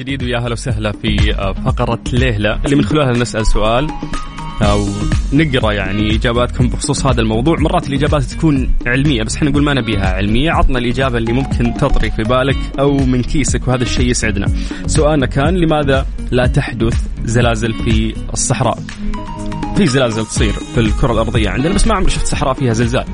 جديد 0.00 0.22
ويا 0.22 0.38
هلا 0.38 0.52
وسهلا 0.52 0.92
في 0.92 1.34
آه، 1.38 1.52
فقرة 1.52 2.00
ليه 2.12 2.41
لا. 2.41 2.60
اللي 2.64 2.76
من 2.76 2.84
خلالها 2.84 3.12
نسأل 3.12 3.46
سؤال 3.46 3.88
أو 4.62 4.86
نقرأ 5.32 5.72
يعني 5.72 6.14
إجاباتكم 6.14 6.68
بخصوص 6.68 7.06
هذا 7.06 7.20
الموضوع. 7.20 7.58
مرات 7.58 7.88
الإجابات 7.88 8.22
تكون 8.22 8.74
علمية 8.86 9.22
بس 9.22 9.36
إحنا 9.36 9.50
نقول 9.50 9.62
ما 9.62 9.74
نبيها 9.74 10.06
علمية. 10.06 10.50
عطنا 10.50 10.78
الإجابة 10.78 11.18
اللي 11.18 11.32
ممكن 11.32 11.74
تطري 11.74 12.10
في 12.10 12.22
بالك 12.22 12.56
أو 12.78 12.96
من 12.96 13.22
كيسك 13.22 13.68
وهذا 13.68 13.82
الشيء 13.82 14.10
يسعدنا. 14.10 14.46
سؤالنا 14.86 15.26
كان 15.26 15.54
لماذا 15.56 16.06
لا 16.30 16.46
تحدث 16.46 17.04
زلازل 17.24 17.72
في 17.72 18.14
الصحراء؟ 18.32 18.78
في 19.76 19.86
زلازل 19.86 20.26
تصير 20.26 20.52
في 20.52 20.80
الكرة 20.80 21.12
الأرضية 21.12 21.50
عندنا. 21.50 21.74
بس 21.74 21.86
ما 21.86 21.94
عمري 21.94 22.10
شفت 22.10 22.26
صحراء 22.26 22.54
فيها 22.54 22.72
زلزال. 22.72 23.04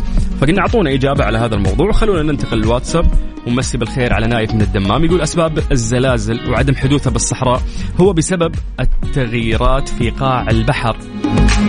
فقلنا 0.41 0.61
أعطونا 0.61 0.95
إجابة 0.95 1.25
على 1.25 1.39
هذا 1.39 1.55
الموضوع. 1.55 1.89
وخلونا 1.89 2.23
ننتقل 2.23 2.59
للواتساب 2.59 3.07
ونمسي 3.47 3.79
بالخير 3.79 4.13
على 4.13 4.27
نايف 4.27 4.55
من 4.55 4.61
الدمام. 4.61 5.05
يقول 5.05 5.21
أسباب 5.21 5.63
الزلازل 5.73 6.51
وعدم 6.51 6.75
حدوثها 6.75 7.11
بالصحراء 7.11 7.63
هو 8.01 8.13
بسبب 8.13 8.55
التغييرات 8.81 9.89
في 9.89 10.11
قاع 10.11 10.47
البحر. 10.51 10.97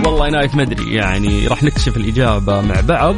والله 0.06 0.30
نايف 0.30 0.56
ما 0.56 0.64
أدري 0.64 0.94
يعني 0.94 1.48
راح 1.48 1.64
نكتشف 1.64 1.98
الإجابة 1.98 2.62
مع 2.62 2.82
بعض. 2.82 3.16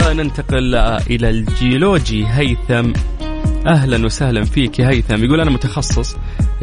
خلينا 0.00 0.22
ننتقل 0.22 0.74
إلى 1.10 1.30
الجيولوجي. 1.30 2.26
هيثم 2.26 2.92
أهلا 3.66 4.04
وسهلا 4.04 4.44
فيك 4.44 4.78
يا 4.78 4.88
هيثم. 4.88 5.24
يقول 5.24 5.40
أنا 5.40 5.50
متخصص 5.50 6.16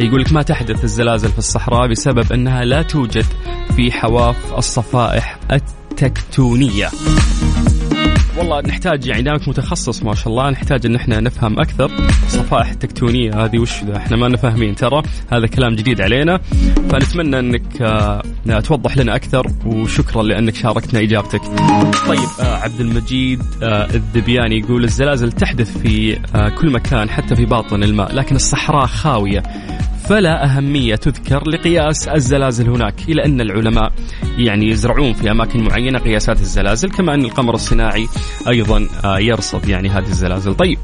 يقول 0.05 0.21
لك 0.21 0.33
ما 0.33 0.41
تحدث 0.41 0.83
الزلازل 0.83 1.31
في 1.31 1.37
الصحراء 1.37 1.87
بسبب 1.87 2.33
أنها 2.33 2.63
لا 2.63 2.81
توجد 2.81 3.25
في 3.75 3.91
حواف 3.91 4.35
الصفائح 4.57 5.39
التكتونية. 5.51 6.89
والله 8.37 8.61
نحتاج 8.61 9.05
يعني 9.05 9.21
دامك 9.21 9.47
متخصص 9.47 10.03
ما 10.03 10.15
شاء 10.15 10.27
الله 10.27 10.49
نحتاج 10.49 10.85
إن 10.85 10.95
إحنا 10.95 11.19
نفهم 11.19 11.59
أكثر 11.59 11.91
الصفائح 12.25 12.69
التكتونية 12.69 13.45
هذه 13.45 13.59
وش 13.59 13.83
ذا؟ 13.83 13.97
إحنا 13.97 14.17
ما 14.17 14.25
لنا 14.25 14.37
فاهمين 14.37 14.75
ترى 14.75 15.03
هذا 15.31 15.47
كلام 15.47 15.75
جديد 15.75 16.01
علينا. 16.01 16.39
فنتمنى 16.89 17.39
إنك 17.39 17.81
آه، 17.81 18.59
توضح 18.63 18.97
لنا 18.97 19.15
أكثر 19.15 19.47
وشكرا 19.65 20.23
لأنك 20.23 20.55
شاركتنا 20.55 20.99
إجابتك. 20.99 21.41
طيب 22.07 22.29
آه، 22.39 22.55
عبد 22.57 22.79
المجيد 22.79 23.41
آه، 23.63 23.85
الذبياني 23.85 24.59
يقول 24.59 24.83
الزلازل 24.83 25.31
تحدث 25.31 25.77
في 25.77 26.19
آه، 26.35 26.49
كل 26.49 26.71
مكان 26.71 27.09
حتى 27.09 27.35
في 27.35 27.45
باطن 27.45 27.83
الماء 27.83 28.15
لكن 28.15 28.35
الصحراء 28.35 28.85
خاوية. 28.85 29.43
فلا 30.11 30.45
أهمية 30.45 30.95
تذكر 30.95 31.49
لقياس 31.49 32.07
الزلازل 32.07 32.69
هناك 32.69 32.95
إلى 33.09 33.25
أن 33.25 33.41
العلماء 33.41 33.93
يعني 34.37 34.69
يزرعون 34.69 35.13
في 35.13 35.31
أماكن 35.31 35.63
معينة 35.63 35.99
قياسات 35.99 36.41
الزلازل 36.41 36.89
كما 36.89 37.13
أن 37.13 37.25
القمر 37.25 37.53
الصناعي 37.53 38.07
أيضا 38.47 38.87
آه، 39.05 39.19
يرصد 39.19 39.69
يعني 39.69 39.89
هذه 39.89 40.07
الزلازل. 40.07 40.53
طيب 40.53 40.77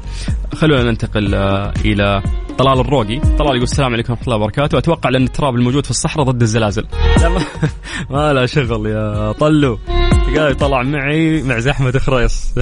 خلونا 0.54 0.82
ننتقل 0.82 1.34
آه، 1.34 1.72
إلى 1.84 2.22
طلال 2.58 2.80
الروقي. 2.80 3.18
طلال 3.18 3.50
يقول 3.50 3.62
السلام 3.62 3.92
عليكم 3.92 4.12
ورحمة 4.12 4.24
الله 4.24 4.36
وبركاته. 4.36 4.78
أتوقع 4.78 5.10
لأن 5.10 5.24
التراب 5.24 5.54
الموجود 5.54 5.84
في 5.84 5.90
الصحراء 5.90 6.26
ضد 6.26 6.42
الزلازل. 6.42 6.84
لا 7.20 7.28
ما, 7.34 7.40
ما 8.10 8.32
لا 8.32 8.46
شغل 8.46 8.86
يا 8.86 9.32
طلو. 9.32 9.78
قال 10.36 10.56
طلع 10.56 10.82
معي 10.82 11.42
مع 11.42 11.58
زحمة 11.58 11.98
خريص. 11.98 12.54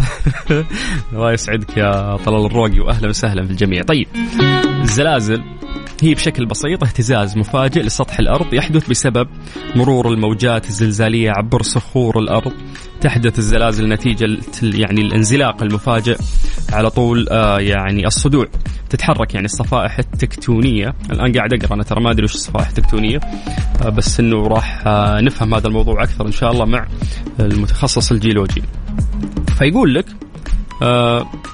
الله 1.13 1.33
يسعدك 1.33 1.77
يا 1.77 2.17
طلال 2.17 2.47
الروقي 2.47 2.81
وأهلا 2.81 3.09
وسهلا 3.09 3.47
في 3.47 3.51
الجميع. 3.51 3.83
طيب 3.83 4.07
الزلازل 4.83 5.43
هي 6.03 6.15
بشكل 6.15 6.47
بسيط 6.47 6.85
اهتزاز 6.85 7.37
مفاجئ 7.37 7.83
لسطح 7.83 8.19
الأرض 8.19 8.55
يحدث 8.55 8.89
بسبب 8.89 9.29
مرور 9.77 10.09
الموجات 10.13 10.69
الزلزالية 10.69 11.31
عبر 11.31 11.63
صخور 11.63 12.19
الأرض. 12.19 12.53
تحدث 13.01 13.39
الزلازل 13.39 13.89
نتيجة 13.89 14.39
يعني 14.63 15.01
الانزلاق 15.01 15.63
المفاجئ 15.63 16.19
على 16.73 16.91
طول 16.91 17.29
آه 17.29 17.61
يعني 17.61 18.07
الصدوع. 18.07 18.47
تتحرك 18.91 19.35
يعني 19.35 19.47
الصفائح 19.47 19.99
التكتونية. 19.99 20.95
الآن 21.11 21.33
قاعد 21.33 21.53
أقرأ 21.55 21.75
أنا 21.75 21.83
ترى 21.83 22.01
ما 22.01 22.11
أدري 22.11 22.25
وش 22.25 22.35
الصفائح 22.35 22.69
التكتونية 22.69 23.21
آه 23.83 23.89
بس 23.89 24.21
إنه 24.21 24.47
راح 24.47 24.87
آه 24.87 25.21
نفهم 25.21 25.55
هذا 25.55 25.69
الموضوع 25.69 26.03
أكثر 26.03 26.27
إن 26.27 26.33
شاء 26.33 26.53
الله 26.53 26.65
مع 26.65 26.87
المتخصص 27.41 28.13
الجيولوجي. 28.13 28.63
فيقول 29.59 29.95
لك 29.95 30.07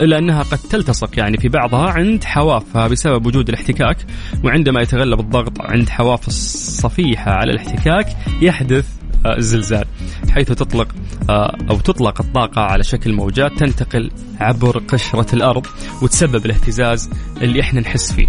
إلا 0.00 0.18
أنها 0.18 0.42
قد 0.42 0.58
تلتصق 0.58 1.18
يعني 1.18 1.36
في 1.36 1.48
بعضها 1.48 1.90
عند 1.90 2.24
حوافها 2.24 2.88
بسبب 2.88 3.26
وجود 3.26 3.48
الاحتكاك 3.48 3.96
وعندما 4.44 4.80
يتغلب 4.80 5.20
الضغط 5.20 5.60
عند 5.60 5.88
حواف 5.88 6.28
الصفيحة 6.28 7.30
على 7.32 7.52
الاحتكاك 7.52 8.16
يحدث 8.42 8.88
آه 9.26 9.36
الزلزال 9.36 9.84
حيث 10.30 10.46
تطلق 10.52 10.88
آه 11.30 11.56
أو 11.70 11.76
تطلق 11.76 12.20
الطاقة 12.20 12.60
على 12.60 12.82
شكل 12.84 13.12
موجات 13.12 13.52
تنتقل 13.52 14.10
عبر 14.40 14.78
قشرة 14.78 15.34
الأرض 15.34 15.66
وتسبب 16.02 16.46
الاهتزاز 16.46 17.10
اللي 17.42 17.60
إحنا 17.60 17.80
نحس 17.80 18.12
فيه. 18.12 18.28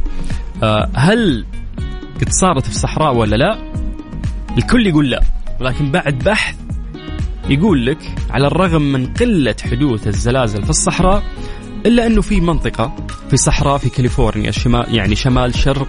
آه 0.64 0.90
هل 0.96 1.46
قد 2.22 2.30
صارت 2.30 2.64
في 2.64 2.70
الصحراء 2.70 3.16
ولا 3.16 3.36
لا؟ 3.36 3.58
الكل 4.58 4.88
يقول 4.88 5.10
لا 5.10 5.22
ولكن 5.62 5.92
بعد 5.92 6.20
بحث 6.20 6.56
يقول 7.50 7.86
لك 7.86 7.98
على 8.30 8.48
الرغم 8.48 8.82
من 8.82 9.06
قلة 9.06 9.56
حدوث 9.72 10.08
الزلازل 10.08 10.64
في 10.64 10.70
الصحراء 10.70 11.24
إلا 11.86 12.06
أنه 12.06 12.22
في 12.22 12.42
منطقة 12.42 12.96
في 13.30 13.38
صحراء 13.38 13.78
في 13.78 13.90
كاليفورنيا 13.90 14.52
شمال 14.52 14.96
يعني 14.96 15.16
شمال 15.16 15.56
شرق 15.56 15.88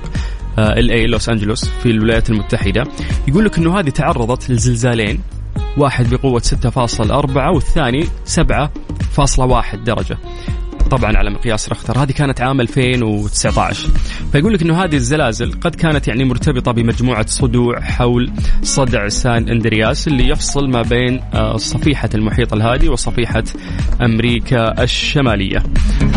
ال 0.58 0.90
اي 0.90 1.06
لوس 1.06 1.28
أنجلوس 1.28 1.64
في 1.64 1.90
الولايات 1.90 2.30
المتحدة. 2.30 2.84
يقول 3.28 3.44
لك 3.44 3.58
أنه 3.58 3.80
هذه 3.80 3.90
تعرضت 3.90 4.50
لزلزالين 4.50 5.20
واحد 5.76 6.14
بقوة 6.14 6.40
6.4 6.40 7.36
والثاني 7.36 8.04
7.1 8.04 9.76
درجة. 9.76 10.18
طبعا 10.90 11.16
على 11.16 11.30
مقياس 11.30 11.68
رختر. 11.68 12.02
هذه 12.02 12.12
كانت 12.12 12.40
عام 12.40 12.60
2019 12.60 13.88
فيقول 14.32 14.54
لك 14.54 14.62
إنه 14.62 14.84
هذه 14.84 14.96
الزلازل 14.96 15.52
قد 15.60 15.74
كانت 15.74 16.08
يعني 16.08 16.24
مرتبطة 16.24 16.72
بمجموعة 16.72 17.26
صدوع 17.26 17.80
حول 17.80 18.32
صدع 18.62 19.08
سان 19.08 19.48
أندرياس 19.48 20.08
اللي 20.08 20.28
يفصل 20.28 20.70
ما 20.70 20.82
بين 20.82 21.20
صفيحة 21.56 22.08
المحيط 22.14 22.52
الهادي 22.52 22.88
وصفيحة 22.88 23.44
أمريكا 24.02 24.82
الشمالية. 24.82 25.62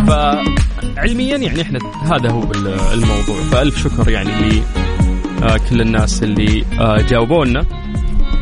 فعلميا 0.08 1.38
يعني 1.38 1.62
إحنا 1.62 1.80
هذا 2.03 2.30
هو 2.30 2.51
الموضوع. 2.93 3.41
فألف 3.51 3.84
شكر 3.84 4.10
يعني 4.10 4.62
لكل 5.41 5.82
الناس 5.82 6.23
اللي 6.23 6.65
جاوبوا 7.10 7.45
لنا 7.45 7.65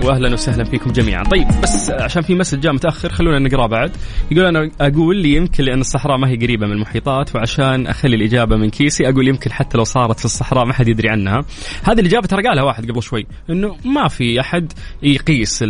واهلا 0.04 0.34
وسهلا 0.34 0.64
فيكم 0.64 0.92
جميعا. 0.92 1.24
طيب 1.24 1.48
بس 1.64 1.90
عشان 1.90 2.22
في 2.22 2.36
مسج 2.36 2.60
جاء 2.60 2.74
متأخر 2.74 3.10
خلونا 3.10 3.40
نقرأ 3.40 3.68
بعد. 3.68 3.92
يقول 4.32 4.46
أنا 4.46 4.72
أقول 4.82 5.18
لي 5.18 5.34
يمكن 5.36 5.64
لأن 5.64 5.80
الصحراء 5.80 6.18
ما 6.18 6.30
هي 6.30 6.36
قريبة 6.36 6.68
من 6.68 6.74
المحيطات 6.74 7.36
وعشان 7.36 7.88
أخلي 7.88 8.16
الإجابة 8.16 8.56
من 8.56 8.70
كيسي 8.70 9.10
أقول 9.10 9.28
يمكن 9.28 9.52
حتى 9.52 9.78
لو 9.78 9.84
صارت 9.84 10.20
في 10.20 10.26
الصحراء 10.26 10.66
ما 10.66 10.74
حد 10.74 10.88
يدري 10.88 11.10
عنها. 11.10 11.46
هذه 11.84 12.00
الإجابة 12.00 12.28
ترى 12.28 12.48
قالها 12.48 12.64
واحد 12.64 12.92
قبل 12.92 13.04
شوي 13.04 13.28
إنه 13.50 13.76
ما 13.86 14.08
في 14.08 14.40
أحد 14.40 14.74
يقيس 15.04 15.66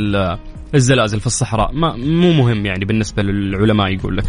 الزلازل 0.76 1.20
في 1.20 1.28
الصحراء. 1.28 1.72
ما 1.74 1.96
مو 1.96 2.34
مهم 2.34 2.66
يعني 2.66 2.86
بالنسبة 2.86 3.24
للعلماء 3.24 3.94
يقول 3.94 4.18
لك. 4.18 4.26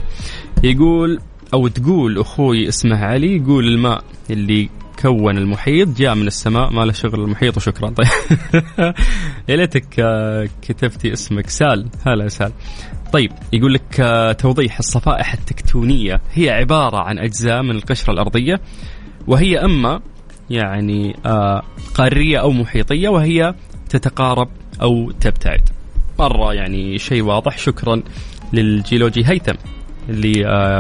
يقول 0.65 1.21
أو 1.55 1.69
تقول 1.69 2.19
أخوي 2.19 2.69
اسمه 2.69 2.97
علي 3.05 3.37
يقول 3.37 3.69
الماء 3.69 4.05
اللي 4.31 4.69
كون 4.99 5.39
المحيط 5.39 5.89
جاء 5.89 6.15
من 6.15 6.27
السماء 6.27 6.73
ما 6.73 6.85
له 6.85 6.93
شغل 6.93 7.21
المحيط 7.21 7.57
وشكرا. 7.57 7.91
طيب. 7.91 8.07
يا 9.49 9.57
ليتك 9.57 9.87
كتبتي 10.63 11.13
اسمك. 11.13 11.49
سال. 11.49 11.89
هلا 12.07 12.29
سال. 12.29 12.53
طيب 13.13 13.33
يقول 13.53 13.75
لك 13.75 14.07
توضيح 14.39 14.79
الصفائح 14.79 15.33
التكتونية. 15.33 16.21
هي 16.33 16.51
عبارة 16.51 16.97
عن 16.97 17.19
أجزاء 17.19 17.63
من 17.63 17.71
القشرة 17.71 18.13
الأرضية 18.13 18.61
وهي 19.27 19.59
أما 19.59 20.01
يعني 20.51 21.17
قارية 21.95 22.39
أو 22.39 22.51
محيطية 22.51 23.09
وهي 23.09 23.55
تتقارب 23.89 24.49
أو 24.83 25.11
تبتعد. 25.11 25.69
مرة 26.19 26.55
يعني 26.55 26.99
شيء 26.99 27.23
واضح. 27.23 27.59
شكرا 27.59 28.03
للجيولوجي 28.53 29.25
هيثم. 29.27 29.76
اللي 30.09 30.33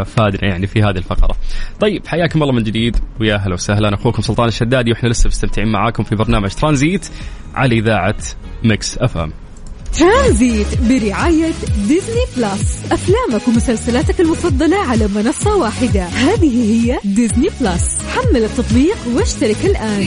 فادنا 0.05 0.45
يعني 0.51 0.67
في 0.67 0.83
هذه 0.83 0.99
الفقرة. 0.99 1.37
طيب 1.81 2.07
حياكم 2.07 2.43
الله 2.43 2.53
من 2.55 2.63
جديد. 2.63 2.97
ويا 3.21 3.37
هلا 3.37 3.55
وسهلا. 3.55 3.95
أخوكم 3.95 4.23
سلطان 4.23 4.49
الشدادي 4.49 4.91
وإحنا 4.91 5.09
لسه 5.09 5.29
مستمتعين 5.29 5.69
معاكم 5.69 6.05
في 6.05 6.15
برنامج 6.15 6.51
ترانزيت 6.51 7.09
على 7.55 7.79
إذاعة 7.79 8.17
ميكس 8.65 8.99
أف 8.99 9.17
أم. 9.17 9.33
ترانزيت 9.99 10.67
برعاية 10.81 11.53
ديزني 11.89 12.25
بلس. 12.37 12.93
أفلامك 12.93 13.49
ومسلسلاتك 13.49 14.21
المفضلة 14.21 14.77
على 14.77 15.09
منصة 15.09 15.57
واحدة. 15.57 16.05
هذه 16.05 16.73
هي 16.73 16.99
ديزني 17.05 17.49
بلس. 17.61 17.99
حمل 18.15 18.45
التطبيق 18.45 18.97
واشترك 19.15 19.65
الآن. 19.65 20.07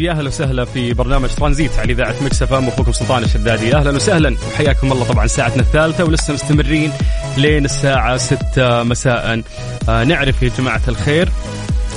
جديد 0.00 0.12
يا 0.12 0.18
أهلا 0.18 0.28
وسهلا 0.28 0.64
في 0.64 0.94
برنامج 0.94 1.28
ترانزيت 1.28 1.78
على 1.78 1.92
إذاعة 1.92 2.14
Mix 2.22 2.42
FM. 2.42 2.68
أخوكم 2.68 2.92
سلطان 2.92 3.22
الشدادي. 3.22 3.74
أهلا 3.76 3.90
وسهلا. 3.90 4.36
وحياكم 4.52 4.92
الله 4.92 5.04
طبعا 5.04 5.26
ساعتنا 5.26 5.62
الثالثة 5.62 6.04
ولسه 6.04 6.34
مستمرين 6.34 6.92
لين 7.36 7.64
الساعة 7.64 8.16
6 8.16 8.82
مساء. 8.82 9.42
آه 9.88 10.04
نعرف 10.04 10.42
يا 10.42 10.50
جماعة 10.58 10.80
الخير 10.88 11.28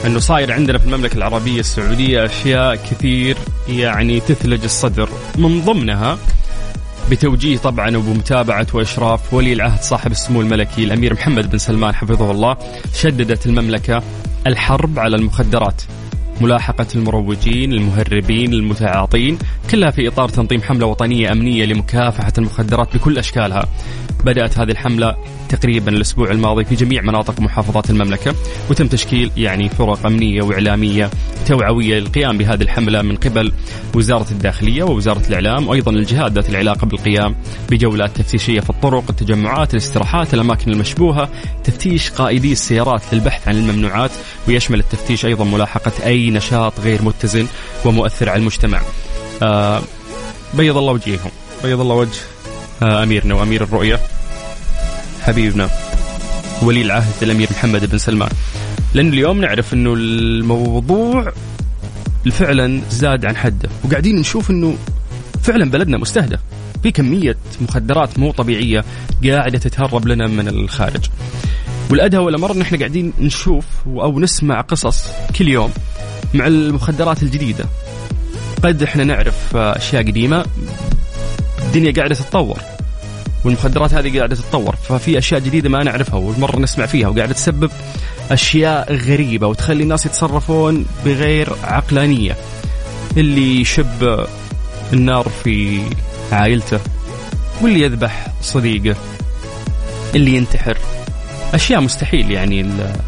إنه 0.05 0.19
صاير 0.19 0.51
عندنا 0.51 0.77
في 0.77 0.85
المملكة 0.85 1.17
العربية 1.17 1.59
السعودية 1.59 2.25
أشياء 2.25 2.75
كثير 2.75 3.37
يعني 3.69 4.19
تثلج 4.19 4.63
الصدر. 4.63 5.09
من 5.37 5.61
ضمنها 5.61 6.17
بتوجيه 7.11 7.57
طبعا 7.57 7.97
وبمتابعة 7.97 8.67
وإشراف 8.73 9.33
ولي 9.33 9.53
العهد 9.53 9.81
صاحب 9.81 10.11
السمو 10.11 10.41
الملكي 10.41 10.83
الأمير 10.83 11.13
محمد 11.13 11.51
بن 11.51 11.57
سلمان 11.57 11.95
حفظه 11.95 12.31
الله 12.31 12.57
شددت 12.95 13.45
المملكة 13.45 14.03
الحرب 14.47 14.99
على 14.99 15.15
المخدرات. 15.15 15.81
ملاحقة 16.41 16.87
المروجين 16.95 17.73
المهربين 17.73 18.53
المتعاطين. 18.53 19.37
كلها 19.71 19.91
في 19.91 20.07
إطار 20.07 20.29
تنظيم 20.29 20.61
حملة 20.61 20.85
وطنية 20.85 21.31
أمنية 21.31 21.65
لمكافحة 21.65 22.33
المخدرات 22.37 22.95
بكل 22.95 23.17
أشكالها. 23.17 23.65
بدأت 24.25 24.57
هذه 24.57 24.71
الحملة 24.71 25.15
تقريبا 25.49 25.91
الأسبوع 25.91 26.31
الماضي 26.31 26.65
في 26.65 26.75
جميع 26.75 27.01
مناطق 27.01 27.39
محافظات 27.39 27.89
المملكة 27.89 28.35
وتم 28.69 28.87
تشكيل 28.87 29.31
يعني 29.37 29.69
فرق 29.69 30.05
أمنية 30.05 30.41
وإعلامية 30.41 31.09
توعوية 31.47 31.99
للقيام 31.99 32.37
بهذه 32.37 32.61
الحملة 32.61 33.01
من 33.01 33.15
قبل 33.15 33.51
وزارة 33.95 34.31
الداخلية 34.31 34.83
ووزارة 34.83 35.27
الإعلام 35.27 35.67
وأيضا 35.67 35.91
الجهات 35.91 36.31
ذات 36.31 36.49
العلاقة 36.49 36.87
بالقيام 36.87 37.35
بجولات 37.69 38.17
تفتيشية 38.17 38.59
في 38.59 38.69
الطرق 38.69 39.03
التجمعات 39.09 39.73
الاستراحات 39.73 40.33
الأماكن 40.33 40.71
المشبوهة 40.71 41.29
تفتيش 41.63 42.09
قائدي 42.09 42.51
السيارات 42.51 43.01
للبحث 43.13 43.47
عن 43.47 43.55
الممنوعات 43.55 44.11
ويشمل 44.47 44.79
التفتيش 44.79 45.25
أيضا 45.25 45.45
ملاحقة 45.45 46.05
أي 46.05 46.29
نشاط 46.29 46.79
غير 46.79 47.01
متزن 47.01 47.47
ومؤثر 47.85 48.29
على 48.29 48.39
المجتمع. 48.39 48.81
آه 49.43 49.81
بيض 50.53 50.77
الله 50.77 50.91
وجههم 50.93 51.31
بيض 51.63 51.79
الله 51.79 51.95
وجه. 51.95 52.19
آه 52.83 53.03
أميرنا 53.03 53.35
وأمير 53.35 53.63
الرؤية 53.63 53.99
حبيبنا 55.21 55.69
ولي 56.61 56.81
العهد 56.81 57.23
الأمير 57.23 57.47
محمد 57.51 57.85
بن 57.89 57.97
سلمان. 57.97 58.29
لأن 58.93 59.07
اليوم 59.07 59.41
نعرف 59.41 59.73
أنه 59.73 59.93
الموضوع 59.93 61.33
فعلا 62.31 62.81
زاد 62.89 63.25
عن 63.25 63.37
حده 63.37 63.69
وقاعدين 63.83 64.15
نشوف 64.19 64.49
أنه 64.49 64.77
فعلا 65.43 65.71
بلدنا 65.71 65.97
مستهدف 65.97 66.39
في 66.83 66.91
كمية 66.91 67.37
مخدرات 67.61 68.19
مو 68.19 68.31
طبيعية 68.31 68.85
قاعدة 69.25 69.57
تتهرب 69.57 70.07
لنا 70.07 70.27
من 70.27 70.47
الخارج. 70.47 71.05
والأدهى 71.89 72.19
والأمر 72.19 72.51
أن 72.51 72.61
إحنا 72.61 72.77
قاعدين 72.77 73.13
نشوف 73.19 73.65
أو 73.87 74.19
نسمع 74.19 74.61
قصص 74.61 75.05
كل 75.37 75.47
يوم 75.47 75.71
مع 76.33 76.47
المخدرات 76.47 77.23
الجديدة. 77.23 77.65
قد 78.63 78.83
إحنا 78.83 79.03
نعرف 79.03 79.55
أشياء 79.55 80.01
قديمة 80.01 80.45
الدنيا 81.63 81.91
قاعدة 81.91 82.15
تتطور 82.15 82.59
والمخدرات 83.45 83.93
هذه 83.93 84.17
قاعدة 84.17 84.35
تتطور 84.35 84.75
ففي 84.75 85.17
أشياء 85.17 85.39
جديدة 85.39 85.69
ما 85.69 85.83
نعرفها 85.83 86.15
والمرة 86.15 86.59
نسمع 86.59 86.85
فيها 86.85 87.07
وقاعده 87.07 87.33
تسبب 87.33 87.71
أشياء 88.31 88.93
غريبة 88.93 89.47
وتخلي 89.47 89.83
الناس 89.83 90.05
يتصرفون 90.05 90.85
بغير 91.05 91.49
عقلانية. 91.63 92.37
اللي 93.17 93.61
يشب 93.61 94.25
النار 94.93 95.29
في 95.43 95.81
عائلته 96.31 96.79
واللي 97.61 97.81
يذبح 97.81 98.27
صديقه 98.41 98.95
اللي 100.15 100.35
ينتحر. 100.35 100.77
أشياء 101.53 101.81
مستحيل 101.81 102.31
يعني 102.31 102.65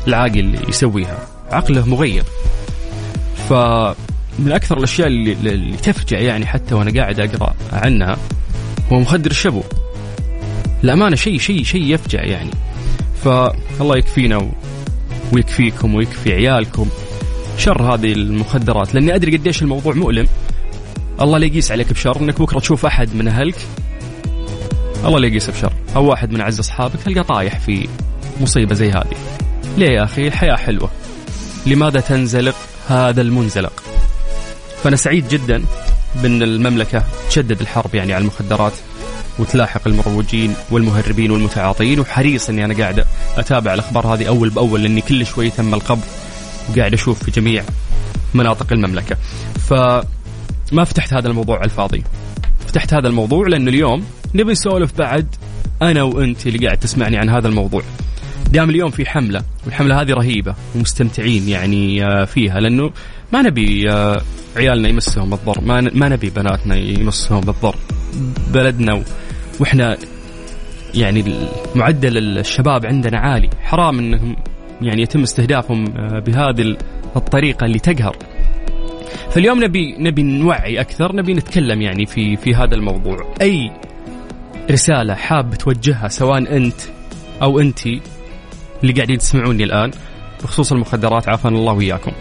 العاقل 0.08 0.56
يسويها 0.70 1.18
عقله 1.52 1.86
مغيب 1.86 2.24
فمن 4.38 4.52
أكثر 4.52 4.78
الأشياء 4.78 5.08
اللي, 5.08 5.32
اللي 5.32 5.78
تفجع 5.78 6.20
يعني 6.20 6.46
حتى 6.46 6.76
وأنا 6.76 7.02
قاعد 7.02 7.20
أقرأ 7.20 7.56
عنها 7.74 8.18
هو 8.92 9.00
مخدر 9.00 9.32
الشبو. 9.32 9.62
الامانه 10.84 11.16
شيء 11.16 11.40
شيء 11.40 11.64
شيء 11.64 11.94
يفجع 11.94 12.24
يعني. 12.24 12.52
فالله 13.24 13.98
يكفينا 13.98 14.52
ويكفيكم 15.34 15.96
ويكفي 15.96 16.34
عيالكم 16.34 16.90
شر 17.58 17.82
هذه 17.82 18.12
المخدرات 18.12 18.96
لأني 18.96 19.16
أدري 19.16 19.38
قديش 19.38 19.62
الموضوع 19.62 19.94
مؤلم. 19.94 20.28
الله 21.22 21.38
لا 21.38 21.46
يقيس 21.46 21.72
عليك 21.72 21.94
بشر 21.94 22.22
إنك 22.22 22.42
بكرة 22.42 22.60
تشوف 22.60 22.86
أحد 22.86 23.16
من 23.16 23.28
أهلك 23.28 23.68
الله 25.06 25.20
لا 25.20 25.28
يقيس 25.28 25.50
بشر. 25.50 25.74
أو 25.96 26.06
واحد 26.06 26.32
من 26.32 26.42
أعز 26.42 26.60
أصحابك 26.60 27.02
تلقى 27.06 27.24
طايح 27.24 27.60
في 27.60 27.88
مصيبة 28.42 28.76
زي 28.76 28.90
هذه. 28.90 29.18
ليه 29.78 29.90
يا 29.90 30.04
أخي؟ 30.04 30.28
الحياة 30.28 30.56
حلوة. 30.56 30.90
لماذا 31.66 32.00
تنزلق 32.00 32.56
هذا 32.88 33.22
المنزلق؟ 33.22 33.85
فأنا 34.86 34.96
سعيد 34.96 35.28
جدا 35.28 35.64
بأن 36.16 36.44
المملكة 36.44 37.04
تشدد 37.30 37.62
الحرب 37.62 37.96
يعني 37.96 38.14
على 38.14 38.22
المخدرات 38.22 38.74
وتلاحق 39.40 39.88
المروجين 39.88 40.54
والمهربين 40.72 41.32
والمتعاطين 41.32 42.00
وحريص 42.00 42.50
إني 42.50 42.66
أنا 42.66 42.74
قاعد 42.74 43.06
أتابع 43.38 43.74
الأخبار 43.74 44.08
هذه 44.08 44.28
أول 44.28 44.50
بأول 44.50 44.84
لأني 44.84 45.02
كل 45.02 45.26
شوي 45.26 45.50
تم 45.50 45.74
القبض 45.74 46.04
وقاعد 46.70 46.94
أشوف 46.94 47.24
في 47.24 47.32
جميع 47.32 47.64
مناطق 48.34 48.74
المملكة. 48.74 49.18
فما 49.70 50.84
فتحت 50.86 51.14
هذا 51.14 51.28
الموضوع 51.28 51.58
على 51.58 51.66
الفاضي. 51.66 52.04
فتحت 52.68 52.94
هذا 52.94 53.08
الموضوع 53.08 53.48
لأنه 53.48 53.70
اليوم 53.70 54.06
نبي 54.36 54.52
نسولف 54.52 54.98
بعد 54.98 55.28
أنا 55.82 56.04
وأنت 56.04 56.48
اللي 56.48 56.66
قاعد 56.66 56.78
تسمعني 56.78 57.18
عن 57.18 57.30
هذا 57.30 57.48
الموضوع. 57.48 57.82
دام 58.52 58.70
اليوم 58.70 58.92
في 58.92 59.06
حملة 59.06 59.44
والحملة 59.66 60.02
هذه 60.02 60.12
رهيبة 60.12 60.56
ومستمتعين 60.76 61.50
يعني 61.50 62.06
آه، 62.06 62.26
فيها 62.26 62.60
لأنه 62.60 62.92
ما 63.36 63.42
نبي 63.42 63.92
آه، 63.92 64.22
عيالنا 64.58 64.90
يمسهم 64.90 65.34
الضر 65.34 65.62
ما 65.62 65.82
ما 65.82 66.10
نبي 66.10 66.30
بناتنا 66.30 66.76
يمسهم 66.76 67.42
بالضر. 67.42 67.76
بلدنا 68.54 69.04
وإحنا 69.60 69.98
يعني 70.94 71.24
معدل 71.76 72.18
الشباب 72.18 72.86
عندنا 72.86 73.20
عالي. 73.20 73.50
حرام 73.62 74.00
إنهم 74.00 74.36
يعني 74.82 75.02
يتم 75.02 75.24
استهدافهم 75.24 75.86
آه، 75.98 76.20
بهذه 76.20 76.78
الطريقة 77.16 77.66
اللي 77.66 77.80
تقهر. 77.80 78.16
فاليوم 79.30 79.64
نبي 79.64 79.96
نبي 80.00 80.24
نوعي 80.24 80.82
أكثر 80.82 81.16
نبي 81.16 81.34
نتكلم 81.34 81.82
يعني 81.82 82.06
في 82.06 82.36
في 82.36 82.56
هذا 82.56 82.76
الموضوع. 82.76 83.34
أي 83.42 83.72
رسالة 84.72 85.14
حاب 85.14 85.56
توجهها 85.56 86.08
سواء 86.08 86.58
أنت 86.58 86.82
أو 87.42 87.60
أنتي 87.60 88.02
اللي 88.84 88.94
قاعدين 88.94 89.18
تسمعوني 89.18 89.64
الآن 89.64 89.92
بخصوص 90.44 90.72
المخدرات 90.72 91.30
عافانا 91.30 91.58
الله 91.58 91.74
وياكم 91.74 92.12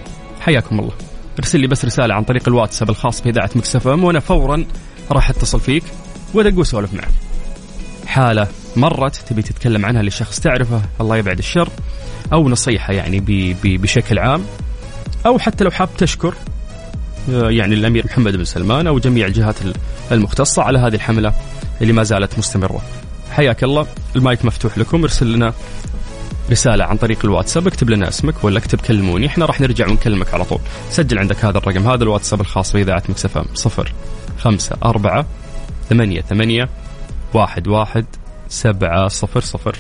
حياكم 0.45 0.81
الله 0.81 0.93
ارسل 1.39 1.61
لي 1.61 1.67
بس 1.67 1.85
رسالة 1.85 2.15
عن 2.15 2.25
طريق 2.25 2.49
الواتساب 2.49 2.91
الخاص 2.91 3.23
بإذاعة 3.23 3.51
مكسفه 3.57 3.91
وأنا 3.91 4.21
فورا 4.21 4.65
راح 5.11 5.31
أتصل 5.31 5.61
فيك 5.61 5.85
وأدق 6.35 6.59
وأسولف 6.59 6.95
معك 6.95 7.11
حالة 8.07 8.49
مرت 8.77 9.17
تبي 9.17 9.43
تتكلم 9.43 9.87
عنها 9.87 10.03
لشخص 10.03 10.41
تعرفه 10.41 10.83
الله 11.01 11.17
يبعد 11.17 11.39
الشر 11.39 11.69
أو 12.33 12.49
نصيحة 12.49 12.93
يعني 12.93 13.25
بشكل 13.65 14.19
عام 14.19 14.45
أو 15.27 15.39
حتى 15.39 15.65
لو 15.65 15.71
حاب 15.71 15.89
تشكر 15.99 16.35
آه، 17.31 17.51
يعني 17.51 17.75
الأمير 17.75 18.07
محمد 18.07 18.37
بن 18.37 18.45
سلمان 18.45 18.87
أو 18.87 18.99
جميع 18.99 19.27
الجهات 19.27 19.57
المختصة 20.13 20.63
على 20.63 20.79
هذه 20.79 20.95
الحملة 20.95 21.35
اللي 21.81 21.93
ما 21.93 22.03
زالت 22.03 22.39
مستمرة. 22.39 22.83
حياك 23.31 23.65
الله 23.65 23.87
المايك 24.17 24.45
مفتوح 24.45 24.79
لكم 24.79 25.03
ارسل 25.03 25.33
لنا 25.33 25.55
رسالة 26.51 26.85
عن 26.85 26.97
طريق 26.97 27.19
الواتساب 27.25 27.67
اكتب 27.67 27.91
لنا 27.91 28.09
اسمك 28.09 28.45
ولا 28.45 28.59
اكتب 28.59 28.81
كلموني 28.81 29.27
إحنا 29.27 29.47
راح 29.47 29.61
نرجع 29.61 29.89
ونكلمك 29.89 30.35
على 30.35 30.45
طول. 30.45 30.59
سجل 30.91 31.19
عندك 31.19 31.45
هذا 31.45 31.59
الرقم 31.59 31.89
هذا 31.89 32.03
الواتساب 32.03 32.41
الخاص 32.41 32.73
بإذاعة 32.73 33.03
Mix 33.09 33.31
FM 33.31 33.45
صفر 33.55 33.93
خمسة 34.39 34.77
أربعة 34.85 35.27
ثمانية 35.91 36.21
ثمانية 36.21 36.69
واحد 37.35 37.69
واحد 37.69 38.07
سبعة 38.49 39.09
صفر 39.09 39.41
صفر. 39.41 39.77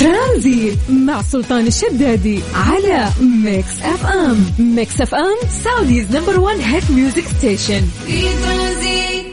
ترانزيت 0.00 0.78
مع 0.90 1.22
سلطان 1.22 1.66
الشدادي 1.66 2.40
على 2.54 3.08
Mix 3.44 3.82
FM. 3.82 4.44
Mix 4.58 5.00
FM 5.00 5.36
Saudi's 5.64 6.16
number 6.16 6.40
1 6.40 6.60
hit 6.60 6.90
music 6.90 7.24
station. 7.38 7.82
في 8.06 8.22
ترانزيت. 8.22 9.26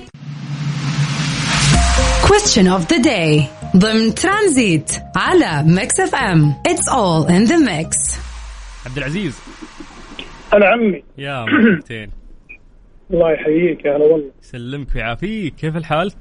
Question 2.27 2.67
of 2.67 2.87
the 2.87 2.99
day. 2.99 3.56
ضمن 3.77 4.13
ترانزيت 4.15 4.91
على 5.15 5.63
Mix 5.75 5.99
FM. 5.99 6.53
It's 6.67 6.87
all 6.93 7.27
in 7.29 7.49
the 7.49 7.57
mix. 7.69 8.19
عبد 8.85 8.97
العزيز 8.97 9.39
هلا 10.53 10.67
عمي. 10.67 11.03
يا 11.17 11.45
مرتين. 11.73 12.09
الله 13.13 13.31
يحييك 13.31 13.85
يا 13.85 13.97
هلا 13.97 14.05
والله. 14.05 14.31
يسلمك 14.43 14.95
ويعافيك 14.95 15.55
كيف 15.55 15.77
الحال؟ 15.77 16.11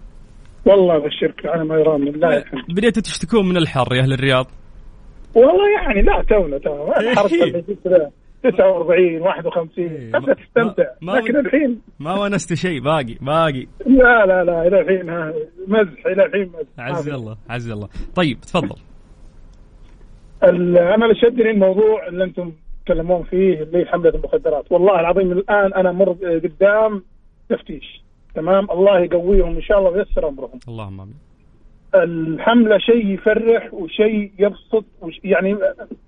والله 0.64 0.96
أبشرك 0.96 1.46
على 1.46 1.64
ما 1.64 1.74
يرام. 1.74 2.04
لله 2.04 2.36
الحمد. 2.36 2.60
بديتوا 2.68 3.02
تشتكون 3.02 3.48
من 3.48 3.56
الحر 3.56 3.94
يا 3.94 4.02
أهل 4.02 4.12
الرياض؟ 4.12 4.46
والله 5.34 5.70
يعني 5.82 6.02
لا 6.02 6.24
تونا 6.28 6.58
تونا. 6.58 6.94
له 7.86 8.10
49 8.50 9.22
51 9.22 10.10
ما- 10.10 10.18
ابدا 10.18 10.34
تستمتع 10.34 10.84
لكن 11.02 11.36
الحين 11.36 11.80
ما 12.00 12.14
ونست 12.20 12.54
شيء 12.54 12.80
باقي 12.80 13.14
باقي. 13.20 13.66
لا 13.86 14.26
لا 14.26 14.44
لا 14.44 14.66
إلى 14.66 14.80
الحين 14.80 15.06
مزح 15.68 16.06
إلى 16.06 16.26
الحين 16.26 16.48
مزح. 16.48 16.68
عز 16.78 17.08
ما 17.08 17.14
في. 17.14 17.20
الله 17.20 17.36
عز 17.50 17.70
الله. 17.70 17.88
طيب 18.14 18.40
تفضل. 18.40 18.76
أنا 20.42 21.04
اللي 21.06 21.14
شدني 21.22 21.50
الموضوع 21.50 22.06
اللي 22.08 22.24
أنتم 22.24 22.52
تتكلمون 22.84 23.22
فيه 23.22 23.62
اللي 23.62 23.86
حملة 23.86 24.10
المخدرات. 24.10 24.72
والله 24.72 25.00
العظيم 25.00 25.32
الآن 25.32 25.74
أنا 25.74 25.92
مر 25.92 26.12
قدام 26.44 27.02
تفتيش. 27.48 28.02
تمام؟ 28.34 28.70
الله 28.70 28.98
يقويهم 29.00 29.56
إن 29.56 29.62
شاء 29.62 29.78
الله 29.78 29.90
وييسر 29.90 30.28
أمرهم. 30.28 30.58
اللهم 30.68 31.00
آمين. 31.00 31.14
الحملة 31.94 32.78
شيء 32.78 33.06
يفرح 33.06 33.74
وشيء 33.74 34.32
يبسط 34.38 34.84
وش 35.00 35.20
يعني 35.24 35.56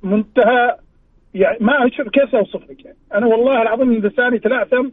منتهى 0.03 0.77
يعني 1.35 1.59
ما 1.61 1.87
أشوف 1.87 2.09
كيف 2.09 2.35
اوصف 2.35 2.71
لك 2.71 2.85
يعني؟ 2.85 2.97
أنا 3.15 3.27
والله 3.27 3.63
العظيم 3.63 3.89
من 3.89 4.01
لساني 4.01 4.39
تلعثم 4.39 4.89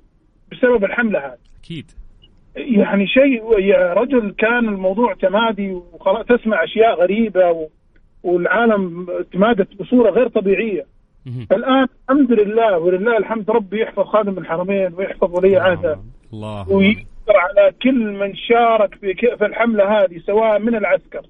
بسبب 0.52 0.84
الحملة 0.84 1.20
هذه. 1.20 1.38
أكيد. 1.64 1.92
يعني 2.56 3.08
شيء 3.08 3.60
يا 3.60 3.94
رجل 3.94 4.36
كان 4.38 4.70
الموضوع 4.70 5.14
تمادي 5.14 5.72
وخلاص 5.72 6.26
تسمع 6.26 6.64
أشياء 6.64 6.96
غريبة 7.02 7.52
و 7.52 7.68
والعالم 8.24 9.08
تمادت 9.34 9.76
بصورة 9.80 10.10
غير 10.10 10.28
طبيعية. 10.28 10.86
الآن 11.52 11.88
الحمد 12.10 12.32
لله 12.32 12.78
ولله 12.78 13.18
الحمد 13.18 13.52
ربي 13.52 13.82
يحفظ 13.82 14.04
خادم 14.04 14.38
الحرمين 14.38 14.94
ويحفظ 14.94 15.36
ولي 15.36 15.58
عهده. 15.58 15.94
امين 15.94 16.66
ويقدر 16.70 17.38
على 17.38 17.74
كل 17.82 18.12
من 18.20 18.36
شارك 18.36 18.96
في 18.96 19.46
الحملة 19.46 20.04
هذه 20.04 20.18
سواء 20.18 20.60
من 20.60 20.76
العسكر. 20.76 21.22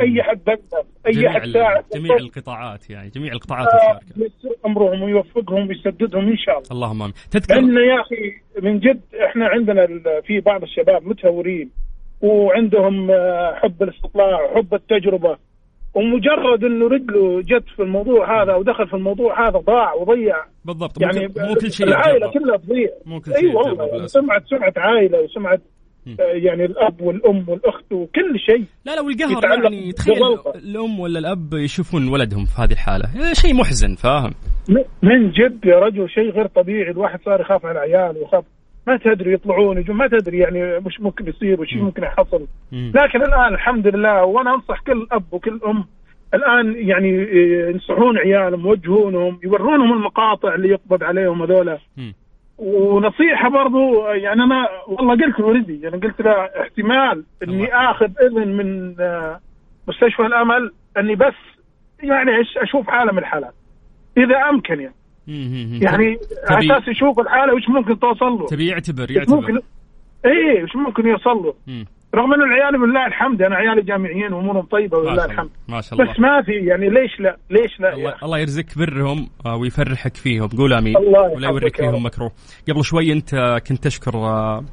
أي 0.00 0.22
حد 0.22 0.40
بقدر 0.46 0.84
أي 1.06 1.30
حد 1.30 1.48
ساعد. 1.48 1.84
جميع 1.94 2.16
القطاعات 2.16 2.90
يعني 2.90 3.10
جميع 3.10 3.32
القطاعات 3.32 3.66
آه، 3.68 3.72
المشاركه 3.76 4.04
ييسر 4.16 4.56
أمرهم 4.66 5.02
ويوفقهم 5.02 5.68
ويسددهم 5.68 6.28
إن 6.28 6.36
شاء 6.36 6.58
الله. 6.58 6.68
اللهم 6.72 7.02
آمين. 7.02 7.14
تذكر 7.30 7.54
لأن 7.54 7.76
يا 7.76 8.00
أخي 8.00 8.32
من 8.62 8.78
جد 8.80 9.00
إحنا 9.26 9.46
عندنا 9.48 9.86
في 10.26 10.40
بعض 10.40 10.62
الشباب 10.62 11.06
متهورين 11.06 11.70
وعندهم 12.22 13.10
آه، 13.10 13.54
حب 13.54 13.82
الاستطلاع 13.82 14.42
وحب 14.42 14.74
التجربة 14.74 15.36
ومجرد 15.94 16.64
إنه 16.64 16.88
رجله 16.88 17.40
جت 17.40 17.68
في 17.76 17.82
الموضوع 17.82 18.42
هذا 18.42 18.54
ودخل 18.54 18.88
في 18.88 18.94
الموضوع 18.94 19.48
هذا 19.48 19.58
ضاع 19.58 19.94
وضيع. 19.94 20.36
بالضبط 20.64 21.00
يعني 21.00 21.26
مو 21.26 21.54
كل 21.60 21.72
شيء 21.72 21.86
العائلة. 21.86 22.30
كلها 22.32 22.56
تضيع. 22.56 22.88
مو 23.06 23.20
كل 23.20 23.32
أي 23.32 23.46
والله 23.46 23.96
للأسف. 23.96 24.20
سمعه 24.50 24.72
عائلة 24.76 25.20
وسمعه. 25.20 25.52
آه، 25.54 25.60
يعني 26.18 26.64
الأب 26.64 27.00
والأم 27.00 27.44
والأخت 27.48 27.92
وكل 27.92 28.38
شيء 28.38 28.64
لا 28.84 28.94
لا 28.94 29.00
والقهر 29.00 29.62
يعني 29.62 29.92
تخيل. 29.92 30.16
الأم 30.54 31.00
ولا 31.00 31.18
الأب 31.18 31.54
يشوفون 31.54 32.08
ولدهم 32.08 32.44
في 32.44 32.62
هذه 32.62 32.72
الحالة 32.72 33.04
آه، 33.04 33.32
شيء 33.32 33.54
محزن 33.54 33.94
فاهم 33.94 34.32
من 35.02 35.30
جد 35.30 35.64
يا 35.64 35.78
رجل 35.78 36.10
شيء 36.10 36.30
غير 36.30 36.46
طبيعي 36.46 36.90
الواحد 36.90 37.20
صار 37.24 37.40
يخاف 37.40 37.66
على 37.66 37.78
عياله 37.78 38.20
ويخاف 38.20 38.44
ما 38.86 38.96
تدري 39.04 39.32
يطلعون 39.32 39.78
يجون 39.78 39.96
ما 39.96 40.08
تدري 40.08 40.38
يعني 40.38 40.76
وش 40.76 41.00
ممكن 41.00 41.28
يصير 41.28 41.60
وش 41.60 41.74
مم. 41.74 41.84
ممكن 41.84 42.02
يحصل. 42.02 42.46
لكن 42.72 43.22
الآن 43.22 43.54
الحمد 43.54 43.86
لله 43.86 44.24
وأنا 44.24 44.54
أنصح 44.54 44.80
كل 44.80 45.06
أب 45.12 45.24
وكل 45.32 45.60
أم 45.66 45.84
الآن 46.34 46.88
يعني 46.88 47.08
إيه، 47.08 47.68
ينصحون 47.70 48.18
عيالهم 48.18 48.66
يوجهونهم 48.66 49.40
يورونهم 49.44 49.92
المقاطع 49.92 50.54
اللي 50.54 50.68
يقبض 50.68 51.02
عليهم 51.02 51.42
هذولا. 51.42 51.78
ونصيحة 52.58 53.48
برضو 53.48 54.06
يعني 54.06 54.42
أنا 54.42 54.68
والله 54.86 55.14
قلت 55.24 55.40
لولدي 55.40 55.80
يعني 55.80 55.96
قلت 55.96 56.20
له 56.20 56.32
احتمال 56.32 57.24
إني. 57.42 57.74
آخذ 57.74 58.10
إذن 58.22 58.48
من 58.56 59.00
آه، 59.00 59.40
مستشفى 59.88 60.22
الأمل 60.22 60.72
إني 60.98 61.14
بس 61.14 61.34
يعني 62.02 62.30
أشوف 62.56 62.90
حاله 62.90 63.12
من 63.12 63.18
الحالات 63.18 63.54
إذا 64.16 64.36
أمكن 64.50 64.80
يعني. 64.80 64.94
يعني 65.82 66.18
على 66.50 66.76
أساس 66.76 66.88
يشوف 66.88 67.20
الحالة 67.20 67.54
وش 67.54 67.68
ممكن 67.68 67.98
توصل 67.98 68.26
له 68.26 68.46
تبي 68.46 68.66
يعتبر 68.68 69.36
ممكن 69.36 69.54
يعتبر 69.54 69.62
اي 70.24 70.62
وش 70.64 70.76
ممكن 70.76 71.06
يوصل 71.06 71.36
له. 71.42 71.54
رغم 72.14 72.34
ان 72.34 72.42
العيال 72.42 72.80
بالله 72.80 73.06
الحمد 73.06 73.42
أنا 73.42 73.56
عيالي 73.56 73.82
جامعيين 73.82 74.32
وأمورهم 74.32 74.66
طيبة 74.66 74.98
ولله 74.98 75.24
الحمد. 75.24 75.50
ما 75.68 75.80
شاء 75.80 75.94
الله. 76.00 76.12
بس 76.12 76.20
ما 76.20 76.42
في 76.42 76.52
يعني 76.52 76.88
ليش 76.88 77.20
لا؟ 77.20 77.36
ليش 77.50 77.80
لا 77.80 77.94
الله؟ 77.94 78.14
الله 78.22 78.38
يرزقك 78.38 78.78
برهم 78.78 79.28
آه، 79.46 79.56
ويفرحك 79.56 80.16
فيهم. 80.16 80.48
قول 80.48 80.72
آمين. 80.72 80.96
الله 80.96 81.20
ولا 81.34 81.48
يوريك 81.48 81.76
فيهم. 81.76 82.06
مكروه. 82.06 82.30
قبل 82.68 82.84
شوي 82.84 83.12
أنت 83.12 83.58
كنت 83.68 83.84
تشكر 83.84 84.16
آه، 84.16 84.64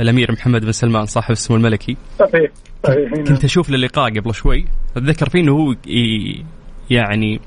الأمير 0.00 0.32
محمد 0.32 0.64
بن 0.64 0.72
سلمان 0.72 1.06
صاحب 1.06 1.30
السمو 1.30 1.56
الملكي. 1.56 1.96
صحيح 2.18 2.50
صحيح. 2.84 3.10
كنت 3.12 3.44
أشوف 3.44 3.70
للقاء 3.70 4.10
قبل 4.18 4.34
شوي. 4.34 4.64
أتذكر 4.96 5.28
فيه 5.28 5.40
إنه 5.40 5.52
هو 5.52 5.72
ي- 5.86 6.44
يعني 6.90 7.40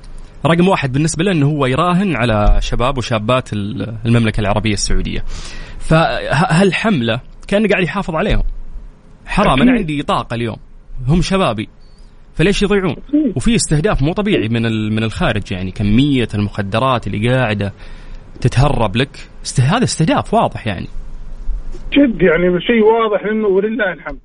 رقم 0.45 0.67
واحد 0.67 0.93
بالنسبة 0.93 1.23
له 1.23 1.31
إنه 1.31 1.45
هو 1.49 1.65
يراهن 1.65 2.15
على 2.15 2.57
شباب 2.61 2.97
وشابات 2.97 3.53
ال- 3.53 3.95
المملكة 4.05 4.41
العربية 4.41 4.73
السعودية. 4.73 5.23
فهالحمله 5.79 7.19
كان 7.47 7.67
قاعد 7.67 7.83
يحافظ 7.83 8.15
عليهم. 8.15 8.43
حرام 9.25 9.61
أنا. 9.61 9.71
عندي 9.71 10.03
طاقة 10.03 10.35
اليوم. 10.35 10.57
هم 11.07 11.21
شبابي. 11.21 11.69
فليش 12.35 12.63
يضيعون؟ 12.63 12.95
وفي 13.35 13.55
استهداف 13.55 14.03
مو 14.03 14.13
طبيعي 14.13 14.47
من 14.49 14.61
من 14.95 15.03
الخارج 15.03 15.51
يعني 15.51 15.71
كمية 15.71 16.27
المخدرات 16.35 17.07
اللي 17.07 17.29
قاعدة 17.29 17.73
تتهرب 18.41 18.95
لك. 18.95 19.09
است- 19.43 19.61
هذا 19.61 19.83
استهداف 19.83 20.33
واضح 20.33 20.67
يعني. 20.67 20.87
جد 21.93 22.21
يعني 22.21 22.61
شيء 22.61 22.83
واضح 22.83 23.25
إنه 23.25 23.47
ولله 23.47 23.93
الحمد. 23.93 24.19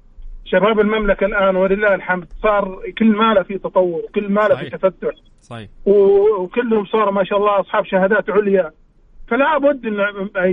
شباب 0.44 0.80
المملكة 0.80 1.26
الآن 1.26 1.56
ولله 1.56 1.94
الحمد 1.94 2.26
صار 2.42 2.78
كل 2.98 3.06
ماله 3.16 3.42
في 3.42 3.58
تطور 3.58 4.02
كل 4.14 4.32
ماله 4.32 4.48
في 4.48 4.54
صحيح. 4.54 4.76
تفتح. 4.76 5.10
صحيح. 5.40 5.68
وكلهم 5.86 6.84
صاروا 6.84 7.12
ما 7.12 7.24
شاء 7.24 7.38
الله 7.38 7.60
أصحاب 7.60 7.84
شهادات 7.84 8.30
عليا. 8.30 8.70
فلا 9.28 9.58
بد 9.58 9.86
إن 9.86 9.96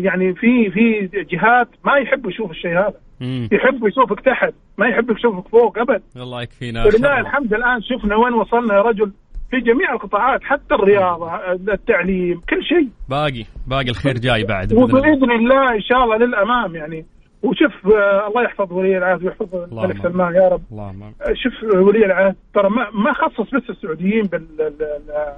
يعني 0.04 0.34
في 0.34 0.72
في 0.72 1.10
جهات 1.32 1.68
ما 1.86 1.98
يحبوا 1.98 2.32
يشوفوا 2.32 2.52
الشيء 2.52 2.72
هذا. 2.72 2.94
مم. 3.22 3.50
يحبوا 3.52 3.88
يشوفك 3.88 4.20
تحت 4.20 4.54
ما 4.78 4.88
يحبوا 4.88 5.16
يشوفك 5.16 5.48
فوق 5.48 5.80
أبد. 5.80 6.02
الله 6.16 6.42
يكفينا 6.42 6.86
ولله. 6.86 7.20
الحمد 7.20 7.54
الآن 7.54 7.82
شفنا 7.82 8.16
وين 8.16 8.34
وصلنا 8.34 8.74
يا 8.76 8.82
رجل. 8.82 9.12
في 9.52 9.60
جميع 9.60 9.94
القطاعات 9.94 10.44
حتى 10.44 10.76
الرياضة 10.76 11.36
التعليم 11.74 12.42
كل 12.50 12.64
شيء. 12.64 12.90
باقي 13.10 13.44
باقي 13.68 13.90
الخير 13.90 14.14
جاي 14.18 14.44
بعد. 14.44 14.74
وبإذن 14.74 15.32
الله 15.32 15.76
إن 15.76 15.82
شاء 15.82 16.04
الله 16.04 16.18
للأمام 16.18 16.76
يعني. 16.76 17.06
وشوف 17.44 17.88
آه، 17.88 18.28
الله 18.28 18.44
يحفظ 18.44 18.74
ولي 18.74 18.98
العهد 18.98 19.24
ويحفظ 19.24 19.56
الملك 19.56 20.02
سلمان 20.02 20.36
يا 20.36 20.48
رب. 20.50 20.62
اللهم 20.72 21.04
آه، 21.04 21.14
شوف 21.34 21.76
ولي 21.76 22.06
العهد 22.06 22.36
ترى 22.54 22.70
ما 22.70 22.90
ما 22.94 23.14
خصص 23.14 23.50
بس 23.56 23.70
السعوديين 23.70 24.24
بال 24.24 24.46
ال- 24.60 24.82
ال- 24.82 25.34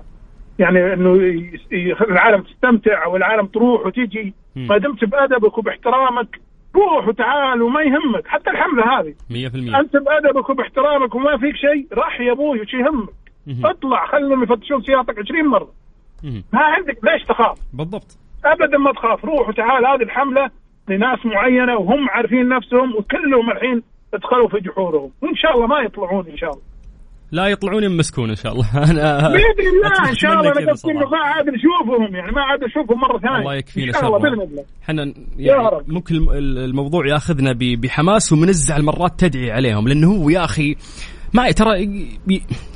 يعني 0.60 0.94
إنه 0.94 1.14
العالم 2.10 2.42
تستمتع 2.42 3.08
والعالم 3.08 3.46
تروح 3.46 3.86
وتجي. 3.86 4.34
مم. 4.56 4.68
ما 4.68 4.78
دمت 4.78 5.06
بأدبك 5.06 5.58
وباحترامك. 5.58 6.40
روح 6.76 7.08
وتعال 7.08 7.62
وما 7.62 7.82
يهمك. 7.82 8.28
حتى 8.28 8.50
الحملة 8.50 9.00
هذه. 9.00 9.14
100% 9.30 9.80
أنت 9.80 9.98
بأدبك 9.98 10.50
وباحترامك 10.50 11.16
وما 11.16 11.38
فيك 11.38 11.56
شيء 11.56 11.88
راح 11.94 12.22
يا 12.22 12.32
أبوي 12.32 12.62
وش 12.62 12.74
يهمك. 12.74 13.14
اطلع 13.64 14.06
خلهم 14.08 14.44
يفتشون 14.44 14.82
سيارتك 14.82 15.20
20 15.20 15.48
مرة. 15.48 15.72
ما 16.54 16.60
عندك 16.62 16.98
ليش 17.04 17.24
تخاف؟ 17.24 17.58
بالضبط. 17.74 18.18
ابدا 18.46 18.78
ما 18.78 18.92
تخاف. 18.92 19.26
روح 19.26 19.50
وتعال. 19.50 19.86
هذه 19.86 20.04
الحملة 20.04 20.52
لناس 20.88 21.26
معينة 21.26 21.78
وهم 21.78 22.10
عارفين 22.10 22.50
نفسهم 22.50 22.96
وكلهم 22.96 23.52
الحين 23.52 23.84
ادخلوا 24.14 24.48
في 24.48 24.58
جحورهم. 24.60 25.12
وإن 25.22 25.36
شاء 25.36 25.56
الله 25.56 25.68
ما 25.68 25.80
يطلعون 25.80 26.28
إن 26.28 26.38
شاء 26.38 26.50
الله. 26.50 26.62
لا 27.32 27.48
يطلعون 27.48 27.84
يمسكون 27.84 28.30
إن 28.30 28.36
شاء 28.36 28.54
الله 28.54 28.66
أنا 28.92 29.30
بإذن 29.30 29.68
الله 29.76 30.10
إن 30.10 30.16
شاء 30.16 30.34
الله 30.34 30.52
أنا 30.52 30.72
قصدي 30.72 30.92
انه. 30.92 31.00
ما 31.00 31.18
عاد 31.18 31.46
نشوفهم 31.50 32.16
يعني 32.16 32.32
ما 32.32 32.42
عاد 32.42 32.64
نشوفهم 32.64 33.00
مرة 33.00 33.20
ثانية 33.20 33.40
الله 33.40 33.56
يكفينا 33.56 33.88
إن 33.88 33.94
شاء 33.94 34.08
الله 34.18 34.66
إحنا 34.84 35.14
يعني. 35.38 35.84
ممكن 35.88 36.16
الم- 36.16 36.30
الموضوع 36.58 37.08
ياخذنا 37.08 37.54
بحماس 37.60 38.34
ومنزع 38.34 38.78
المرات 38.78 39.20
تدعي 39.20 39.52
عليهم 39.52 39.88
لأنه 39.88 40.12
هو 40.16 40.30
يا 40.30 40.44
أخي 40.44 40.76
ما 41.34 41.52
ترى 41.52 41.88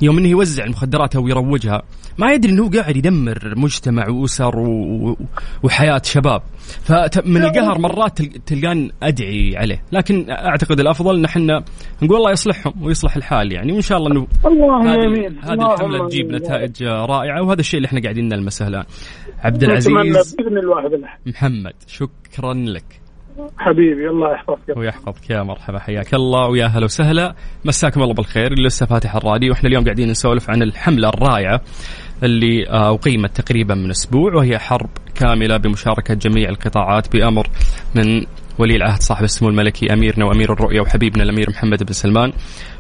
يوم 0.01 0.17
إنه 0.17 0.27
يوزع 0.29 0.63
المخدرات 0.63 1.15
أو 1.15 1.27
يروجها 1.27 1.81
ما 2.17 2.33
يدري 2.33 2.51
إنه 2.51 2.63
هو 2.63 2.69
قاعد 2.69 2.97
يدمر 2.97 3.53
مجتمع 3.57 4.09
وأسر 4.09 4.59
و- 4.59 5.17
وحياة 5.63 6.01
شباب. 6.05 6.41
فمن 6.83 7.43
القهر 7.43 7.77
مرات 7.79 8.17
تل- 8.21 8.41
تلقان 8.45 8.91
أدعي 9.03 9.57
عليه. 9.57 9.83
لكن 9.91 10.29
أعتقد 10.29 10.79
الأفضل 10.79 11.15
إن 11.15 11.25
إحنا 11.25 11.63
نقول 12.01 12.17
الله 12.17 12.31
يصلحهم 12.31 12.73
ويصلح 12.83 13.15
الحال 13.15 13.51
يعني 13.51 13.71
وإن 13.71 13.81
شاء 13.81 13.97
الله 13.97 14.11
إنه 14.11 14.27
هذه 14.93 15.27
هذه 15.43 15.73
الحملة 15.73 16.07
تجيب. 16.09 16.31
نتائج 16.31 16.83
رائعة 16.83 17.41
وهذا 17.43 17.59
الشيء 17.59 17.77
اللي 17.77 17.87
إحنا 17.87 18.01
قاعدين 18.01 18.27
نلمسه 18.27 18.67
الآن. 18.67 18.83
عبد 19.39 19.63
العزيز 19.63 19.87
محمد 21.25 21.73
شكرا 21.87 22.53
لك. 22.53 23.02
حبيبي 23.57 24.09
الله 24.09 24.33
يحفظك. 24.33 24.77
ويحفظك 24.77 25.29
يا 25.29 25.43
مرحبا 25.43 25.79
حياك 25.79 26.13
الله 26.13 26.47
ويا 26.47 26.65
هلا 26.65 26.85
وسهلا. 26.85 27.35
مساكم 27.65 28.01
الله 28.01 28.13
بالخير. 28.13 28.51
اللي 28.51 28.67
لسه 28.67 28.85
فاتح 28.85 29.15
الراديو. 29.15 29.51
وإحنا 29.51 29.69
اليوم 29.69 29.83
قاعدين 29.83 30.09
نسولف 30.09 30.49
عن 30.49 30.61
الحملة 30.61 31.09
الرائعة 31.09 31.61
اللي 32.23 32.69
آه، 32.69 32.93
أقيمت 32.93 33.41
تقريبا 33.41 33.75
من 33.75 33.89
أسبوع 33.89 34.35
وهي 34.35 34.59
حرب 34.59 34.89
كاملة 35.15 35.57
بمشاركة 35.57 36.13
جميع 36.13 36.49
القطاعات 36.49 37.13
بأمر 37.15 37.47
من 37.95 38.25
ولي 38.59 38.75
العهد 38.75 39.01
صاحب 39.01 39.23
السمو 39.23 39.49
الملكي 39.49 39.93
أميرنا 39.93 40.25
وأمير 40.25 40.53
الرؤية 40.53 40.81
وحبيبنا 40.81 41.23
الأمير 41.23 41.49
محمد 41.49 41.83
بن 41.83 41.93
سلمان. 41.93 42.33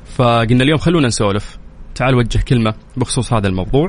فقلنا 0.05 0.63
اليوم 0.63 0.77
خلونا 0.77 1.07
نسولف. 1.07 1.57
تعال 1.95 2.15
وجه 2.15 2.39
كلمة 2.47 2.73
بخصوص 2.97 3.33
هذا 3.33 3.47
الموضوع. 3.47 3.87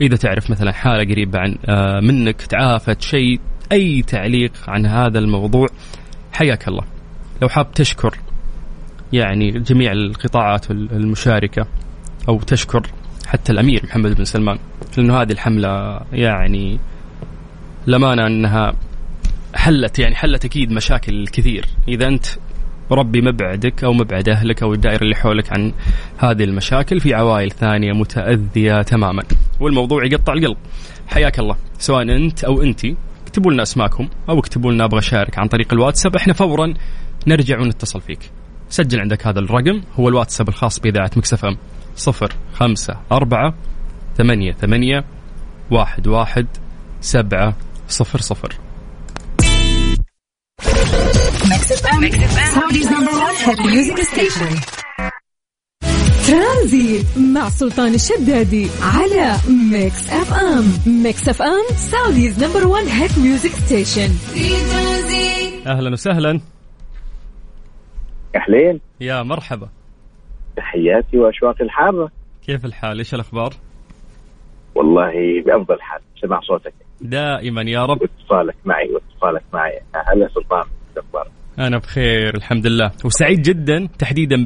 إذا 0.00 0.16
تعرف 0.16 0.50
مثلا 0.50 0.72
حالة 0.72 1.12
قريبة 1.12 1.38
عن 1.38 1.56
آه، 1.68 2.00
منك 2.00 2.42
تعافت 2.42 3.02
شيء 3.02 3.40
أي 3.72 4.02
تعليق 4.02 4.52
عن 4.68 4.86
هذا 4.86 5.18
الموضوع 5.18 5.66
حياك 6.36 6.68
الله. 6.68 6.84
لو 7.42 7.48
حاب 7.48 7.72
تشكر 7.72 8.18
يعني 9.12 9.50
جميع 9.50 9.92
القطاعات 9.92 10.70
المشاركة 10.70 11.66
أو 12.28 12.40
تشكر 12.40 12.86
حتى 13.26 13.52
الأمير 13.52 13.82
محمد 13.84 14.16
بن 14.16 14.24
سلمان 14.24 14.58
لأنه 14.96 15.22
هذه 15.22 15.32
الحملة 15.32 16.00
يعني 16.12 16.78
لمانة 17.86 18.26
أنها 18.26 18.74
حلت 19.54 19.98
يعني 19.98 20.14
حلت 20.14 20.44
أكيد 20.44 20.70
مشاكل 20.72 21.26
كثير. 21.26 21.66
إذا 21.88 22.08
أنت 22.08 22.26
ربي 22.90 23.20
مبعدك 23.20 23.84
أو 23.84 23.92
مبعد 23.92 24.28
أهلك 24.28 24.62
أو 24.62 24.72
الدائرة 24.72 25.02
اللي 25.02 25.14
حولك 25.14 25.52
عن 25.52 25.72
هذه 26.18 26.44
المشاكل 26.44 27.00
في 27.00 27.14
عوائل 27.14 27.50
ثانية 27.50 27.92
متأذية 27.92 28.82
تماما 28.82 29.22
والموضوع 29.60 30.04
يقطع 30.04 30.32
القلب. 30.32 30.56
حياك 31.06 31.38
الله. 31.38 31.56
سواء 31.78 32.02
أنت 32.02 32.44
أو 32.44 32.62
أنتي 32.62 32.96
اكتبوا 33.36 33.52
لنا 33.52 33.62
اسماءكم 33.62 34.08
أو 34.28 34.38
اكتبوا 34.38 34.72
لنا 34.72 34.84
أبغى 34.84 34.98
أشارك 34.98 35.38
عن 35.38 35.48
طريق 35.48 35.72
الواتساب. 35.72 36.16
إحنا 36.16 36.32
فورا 36.32 36.74
نرجع 37.26 37.60
ونتصل 37.60 38.00
فيك. 38.00 38.30
سجل 38.68 39.00
عندك 39.00 39.26
هذا 39.26 39.38
الرقم 39.38 39.82
هو 40.00 40.08
الواتساب 40.08 40.48
الخاص 40.48 40.80
بإذاعة 40.80 41.10
مكسف 41.16 41.44
أم. 41.44 41.56
صفر 41.96 42.32
خمسة 42.54 42.96
أربعة 43.12 43.54
ثمانية 44.16 44.52
ثمانية 44.52 45.04
واحد 45.70 46.06
واحد 46.06 46.46
سبعة 47.00 47.54
صفر 47.88 48.20
صفر. 48.20 48.54
Saudi's 52.56 52.90
number 52.90 53.14
one 53.26 53.36
hit 53.44 53.58
music 53.58 53.98
station. 54.12 54.85
ترانزيت 56.26 57.06
مع 57.34 57.48
سلطان 57.48 57.94
الشدادي 57.94 58.66
على 58.82 59.36
Mix 59.72 60.12
FM. 60.12 60.64
Mix 61.02 61.28
FM 61.28 61.64
Saudi's 61.76 62.44
number 62.44 62.66
1 62.66 62.86
hit 62.86 63.18
music 63.18 63.50
station. 63.50 64.10
أهلا 65.66 65.92
وسهلا. 65.92 66.40
أهلين. 68.36 68.80
يا 69.00 69.22
مرحبا. 69.22 69.68
تحياتي 70.56 71.18
وأشواقي 71.18 71.64
الحارة. 71.64 72.10
كيف 72.46 72.64
الحال؟ 72.64 72.98
إيش 72.98 73.14
الأخبار؟ 73.14 73.54
والله 74.74 75.12
بأفضل 75.46 75.80
حال 75.80 76.00
سمع 76.22 76.40
صوتك. 76.40 76.74
دائما 77.00 77.62
يا 77.62 77.84
رب. 77.86 78.02
واتصالك 78.02 78.56
معي 78.64 78.88
واتصالك 78.94 79.44
معي. 79.52 79.80
هلا 79.94 80.28
سلطان 80.34 80.64
شو 80.94 81.00
أخبارك؟ 81.00 81.30
أنا 81.58 81.78
بخير 81.78 82.36
الحمد 82.36 82.66
لله. 82.66 82.90
وسعيد 83.04 83.42
جدا 83.42 83.88
تحديدا 83.98 84.44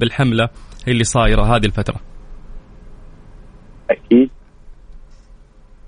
اللي 0.88 1.04
صايرة 1.04 1.42
هذه 1.42 1.64
الفترة؟ 1.66 2.00
أكيد. 3.90 4.31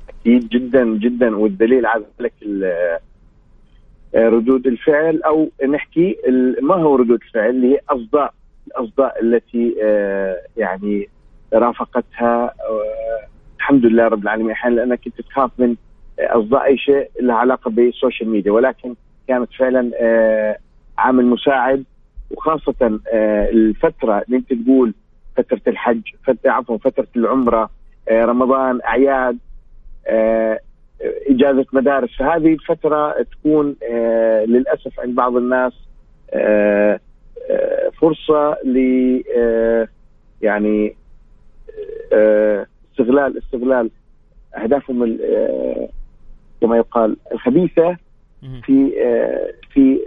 أكيد 0.08 0.48
جدا 0.48 0.84
جدا. 0.84 1.36
والدليل 1.36 1.86
على 1.86 2.04
ذلك 2.20 2.32
ال- 2.42 2.98
ردود 4.14 4.66
الفعل 4.66 5.22
أو 5.22 5.50
نحكي 5.68 6.16
ما 6.62 6.74
هو 6.74 6.96
ردود 6.96 7.20
الفعل؟ 7.22 7.50
اللي 7.50 7.74
هي 7.74 7.80
أصداء 7.90 8.34
الأصداء 8.66 9.22
التي 9.22 9.74
آه، 9.84 10.36
يعني 10.56 11.08
رافقتها 11.54 12.44
آه، 12.44 13.26
الحمد 13.56 13.86
لله 13.86 14.04
رب 14.08 14.22
العالمين. 14.22 14.50
أحيانا 14.50 14.74
لأنك 14.74 15.00
كنت 15.04 15.20
تخاف 15.20 15.50
من 15.58 15.76
أصداء 16.20 16.64
أي 16.64 16.78
شيء 16.78 17.10
له 17.20 17.34
علاقة 17.34 17.70
بالسوشيال 17.70 18.28
ميديا. 18.30 18.52
ولكن 18.52 18.94
كانت 19.28 19.48
فعلا 19.58 19.90
آه، 20.00 20.56
عامل 20.98 21.26
مساعد 21.26 21.84
وخاصة 22.32 23.00
آه، 23.12 23.48
الفترة 23.50 24.22
اللي 24.26 24.36
أنت 24.36 24.52
تقول 24.52 24.94
فترة 25.36 25.60
الحج 25.66 26.00
فترة 26.24 26.50
عفوا 26.50 26.78
فترة 26.78 27.08
العمرة 27.16 27.70
آه، 28.08 28.24
رمضان 28.24 28.80
أعياد 28.84 29.38
إجازة 31.30 31.66
مدارس. 31.72 32.10
فهذه 32.18 32.52
الفترة 32.52 33.22
تكون 33.22 33.76
للأسف 34.46 35.00
عند 35.00 35.14
بعض 35.14 35.36
الناس 35.36 35.72
فرصة 38.00 38.56
ل 38.64 38.78
يعني 40.42 40.96
استغلال 42.92 43.38
استغلال 43.38 43.90
أهدافهم 44.56 45.18
كما 46.60 46.76
يقال 46.76 47.16
الخبيثة 47.32 47.96
في 48.62 48.92
في 49.72 50.00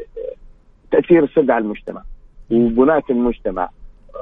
تأثير 0.91 1.23
السد 1.23 1.49
على 1.49 1.63
المجتمع. 1.63 2.03
وبناء 2.51 3.03
المجتمع 3.09 3.69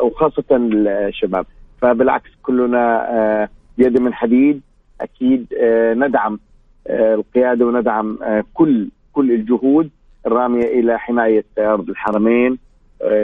وخاصة 0.02 0.44
الشباب. 0.52 1.46
فبالعكس 1.82 2.30
كلنا 2.44 3.50
بيد 3.78 4.02
من 4.02 4.14
حديد 4.14 4.62
أكيد 5.02 5.48
ندعم 5.98 6.40
القيادة 6.90 7.66
وندعم 7.66 8.18
كل 8.54 8.90
كل 9.14 9.32
الجهود 9.32 9.90
الرامية 10.28 10.66
إلى 10.80 11.00
حماية 11.00 11.46
أرض 11.60 11.90
الحرمين 11.90 12.58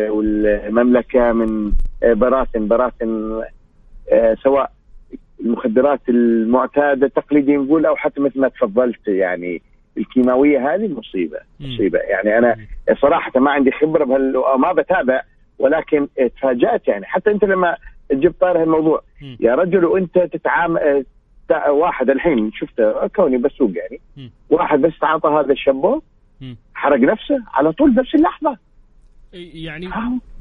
والمملكة 0.10 1.32
من 1.32 1.72
براثن 2.04 2.68
براثن 2.68 3.42
سواء 4.44 4.72
المخدرات 5.40 6.02
المعتادة 6.10 7.08
تقليديا 7.08 7.58
نقول 7.58 7.86
أو 7.86 7.96
حتى 7.96 8.22
مثل 8.22 8.40
ما 8.40 8.48
تفضلت 8.48 9.08
يعني 9.08 9.62
الكيماوية 10.00 10.76
هذه 10.76 10.88
مصيبة 10.88 11.38
مصيبة. 11.60 12.00
يعني 12.00 12.38
أنا 12.38 12.56
صراحة 13.02 13.40
ما 13.40 13.52
عندي 13.52 13.72
خبرة 13.72 14.04
بهال 14.04 14.34
ما 14.58 14.74
بتابع 14.74 15.22
ولكن 15.60 16.08
تفاجأت 16.38 16.88
يعني. 16.88 17.06
حتى 17.06 17.32
أنت 17.32 17.46
لما 17.46 17.78
جبت 18.12 18.42
طار 18.42 18.64
الموضوع 18.64 19.02
يا 19.40 19.56
رجل 19.56 19.86
وانت 19.86 20.20
تتعامل 20.20 21.06
واحد 21.70 22.10
الحين 22.10 22.52
شفته 22.52 23.08
كوني 23.08 23.38
بسوق 23.38 23.72
يعني. 23.76 24.02
واحد 24.50 24.82
بس 24.82 25.00
تعاطى 25.02 25.30
هذا 25.30 25.52
الشامبو 25.52 26.02
حرق 26.74 27.00
نفسه 27.00 27.40
على 27.54 27.72
طول 27.72 27.92
بنفس 27.92 28.16
اللحظة. 28.16 28.58
يعني 29.34 29.90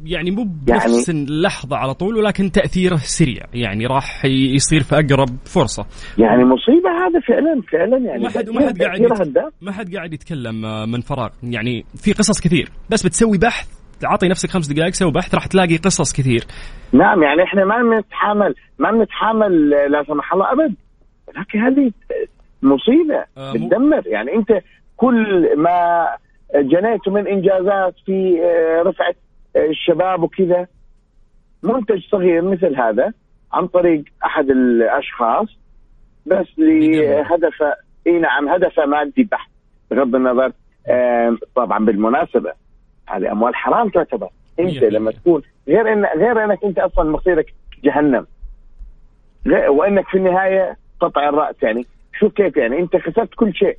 يعني 0.04 0.30
مو 0.30 0.44
بنفس 0.66 1.08
يعني 1.08 1.24
اللحظة 1.24 1.76
على 1.76 1.94
طول 1.94 2.16
ولكن 2.16 2.50
تأثيره 2.50 2.96
سريع. 2.96 3.42
يعني 3.54 3.86
راح 3.86 4.24
يصير 4.24 4.80
في 4.80 4.94
أقرب 4.94 5.28
فرصة. 5.44 5.86
يعني 6.18 6.44
مصيبة 6.44 6.90
هذا 6.90 7.20
فعلا 7.20 7.62
فعلا 7.72 7.98
يعني 7.98 8.22
ما 8.22 8.30
حد 8.30 8.50
ما 8.50 8.66
حد 8.66 8.82
قاعد 8.82 9.00
يت... 9.00 9.38
ما 9.62 9.72
حد 9.72 9.94
قاعد 9.96 10.12
يتكلم 10.12 10.64
آه، 10.64 10.86
من 10.86 11.00
فراغ. 11.00 11.28
يعني 11.42 11.84
في 11.94 12.12
قصص 12.12 12.40
كثير. 12.40 12.68
بس 12.90 13.06
بتسوي 13.06 13.38
بحث 13.38 13.68
تعطي 14.00 14.28
نفسك 14.28 14.50
خمس 14.50 14.72
دقائق 14.72 14.92
سوي 14.92 15.12
بحث 15.12 15.34
راح 15.34 15.46
تلاقي 15.46 15.76
قصص 15.76 16.12
كثير. 16.12 16.44
نعم 16.92 17.22
يعني 17.22 17.42
إحنا 17.42 17.64
ما 17.64 17.76
بنتحامل 17.82 18.54
ما 18.78 18.90
بنتحامل 18.90 19.70
لا 19.70 20.04
سمح 20.06 20.32
الله 20.32 20.52
أبد. 20.52 20.74
لكن 21.28 21.58
هذه 21.58 21.92
مصيبة 22.62 23.24
آه 23.36 23.52
بتدمر. 23.52 24.06
يعني 24.06 24.34
أنت 24.34 24.64
كل 24.96 25.48
ما 25.56 26.06
جنيت 26.54 27.08
من 27.08 27.26
إنجازات 27.26 27.94
في 28.06 28.40
آه، 28.44 28.82
رفعة 28.82 29.14
آه، 29.56 29.66
الشباب 29.66 30.22
وكذا. 30.22 30.66
منتج 31.62 32.00
صغير 32.10 32.42
مثل 32.42 32.76
هذا 32.76 33.12
عن 33.52 33.66
طريق 33.66 34.04
أحد 34.24 34.50
الأشخاص 34.50 35.48
بس 36.26 36.46
لهدف 36.58 37.62
إي 38.06 38.18
نعم 38.18 38.48
هدف 38.48 38.80
مادي 38.80 39.22
بحت 39.22 39.50
بغض 39.90 40.14
النظر 40.14 40.52
طبعا 41.54 41.84
بالمناسبة. 41.84 42.52
هذه 43.06 43.32
أموال 43.32 43.54
حرام 43.54 43.88
تعتبر. 43.88 44.28
أنت 44.60 44.82
لما 44.82 45.10
تكون 45.10 45.42
غير 45.68 45.92
إن 45.92 46.04
غير 46.04 46.44
إنك 46.44 46.64
أنت 46.64 46.78
أصلا 46.78 47.10
مصيرك 47.10 47.54
جهنم. 47.84 48.26
وإنك 49.68 50.08
في 50.08 50.18
النهاية 50.18 50.76
قطع 51.00 51.28
الرأس 51.28 51.62
يعني. 51.62 51.86
شوف 52.20 52.32
كيف 52.32 52.56
يعني؟ 52.56 52.78
انت 52.78 52.96
خسرت 52.96 53.34
كل 53.34 53.54
شيء. 53.54 53.76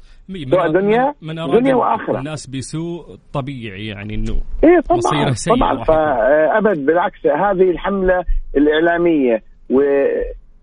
سواء 0.52 0.72
دنيا 0.72 1.14
من 1.22 1.36
دنيا 1.36 1.76
وآخرة. 1.76 2.20
الناس 2.20 2.48
بسوء 2.48 3.06
طبيعي 3.34 3.88
يعني 3.88 4.16
إنه 4.16 4.42
إيه 4.64 4.80
طبعا 4.80 5.34
طبعا. 5.48 5.84
فأبد 5.84 6.86
بالعكس 6.86 7.26
هذه 7.26 7.72
الحملة 7.72 8.24
الإعلامية 8.58 9.44
و 9.70 9.82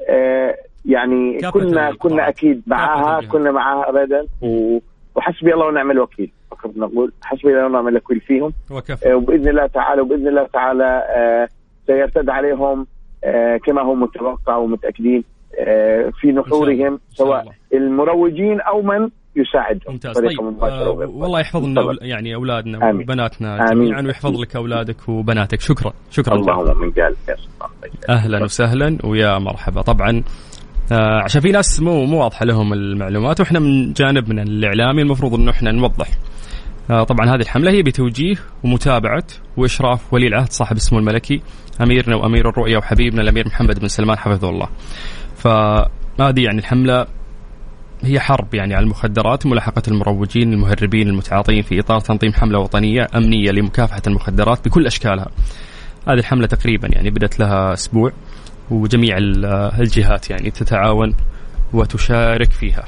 آه، 0.08 0.54
يعني 0.84 1.38
كنا 1.52 1.94
كنا 1.94 2.28
أكيد 2.28 2.62
معاها 2.66 3.20
كنا 3.20 3.50
معاها 3.50 3.90
ابدا. 3.90 4.26
وحسبي 5.14 5.54
الله 5.54 5.66
ونعم 5.66 5.90
الوكيل. 5.90 6.30
فقط 6.50 6.76
نقول 6.76 7.12
حسبي 7.22 7.48
الله 7.48 7.66
ونعم 7.66 7.88
الوكيل 7.88 8.20
فيهم. 8.20 8.52
وكفى. 8.70 9.12
آه، 9.12 9.16
وبإذن 9.16 9.48
الله 9.48 9.66
تعالى 9.66 10.00
وبإذن 10.00 10.28
الله 10.28 10.46
تعالى 10.52 11.04
آه، 11.08 11.48
سيرتد 11.86 12.30
عليهم 12.30 12.86
كما 13.66 13.82
هو 13.82 13.94
متوقع 13.94 14.56
ومتأكدين. 14.56 15.24
في 16.20 16.32
نحورهم 16.32 17.00
سواء 17.10 17.44
المروجين 17.74 18.60
أو 18.60 18.82
من 18.82 19.08
يساعدهم 19.36 19.92
ممتاز. 19.92 20.18
طيب 20.18 20.62
آه 20.62 20.90
والله 20.90 21.40
يحفظ 21.40 21.64
لنا 21.64 21.80
يعني 22.02 22.34
أولادنا 22.34 22.90
آمين. 22.90 23.02
وبناتنا 23.02 23.56
آمين. 23.72 23.84
جميعا 23.84 24.02
ويحفظ 24.02 24.40
لك 24.40 24.56
أولادك 24.56 25.08
وبناتك. 25.08 25.60
شكرا. 25.60 25.92
شكرا 26.10 26.34
اللهم 26.34 26.80
من 26.80 26.90
قال 26.90 27.14
أهلا 28.10 28.44
وسهلا 28.44 28.98
ويا 29.04 29.38
مرحبا. 29.38 29.82
طبعا 29.82 30.22
آه 30.92 31.22
عشان 31.24 31.40
في 31.40 31.48
ناس 31.48 31.80
مو 31.80 32.04
مو 32.04 32.20
واضحة 32.22 32.44
لهم 32.44 32.72
المعلومات 32.72 33.40
وإحنا 33.40 33.58
من 33.58 33.92
جانبنا 33.92 34.42
الإعلامي 34.42 35.02
المفروض 35.02 35.34
إنه 35.34 35.50
إحنا 35.50 35.72
نوضح. 35.72 36.08
آه 36.90 37.04
طبعا 37.04 37.26
هذه 37.26 37.40
الحملة 37.40 37.70
هي 37.70 37.82
بتوجيه 37.82 38.34
ومتابعة 38.64 39.26
وإشراف 39.56 40.14
ولي 40.14 40.26
العهد 40.26 40.50
صاحب 40.50 40.76
السمو 40.76 40.98
الملكي 40.98 41.40
أميرنا 41.82 42.16
وأمير 42.16 42.48
الرؤية 42.48 42.76
وحبيبنا 42.76 43.22
الأمير 43.22 43.46
محمد 43.46 43.80
بن 43.80 43.88
سلمان 43.88 44.18
حفظه 44.18 44.50
الله. 44.50 44.68
فهذه 45.46 46.40
يعني 46.44 46.58
الحملة 46.58 47.06
هي 48.02 48.20
حرب 48.20 48.54
يعني 48.54 48.74
على 48.74 48.84
المخدرات 48.84 49.46
وملاحقة 49.46 49.82
المروجين 49.88 50.52
المهربين 50.52 51.08
المتعاطين 51.08 51.62
في 51.62 51.80
إطار 51.80 52.00
تنظيم 52.00 52.32
حملة 52.32 52.58
وطنية 52.58 53.06
أمنية 53.14 53.50
لمكافحة 53.50 54.02
المخدرات 54.06 54.64
بكل 54.64 54.86
أشكالها. 54.86 55.28
هذه 56.08 56.18
الحملة 56.18 56.46
تقريبا 56.46 56.88
يعني 56.92 57.10
بدأت 57.10 57.40
لها 57.40 57.72
أسبوع 57.72 58.12
وجميع 58.70 59.16
الجهات 59.80 60.30
يعني 60.30 60.50
تتعاون 60.50 61.16
وتشارك 61.72 62.50
فيها. 62.50 62.84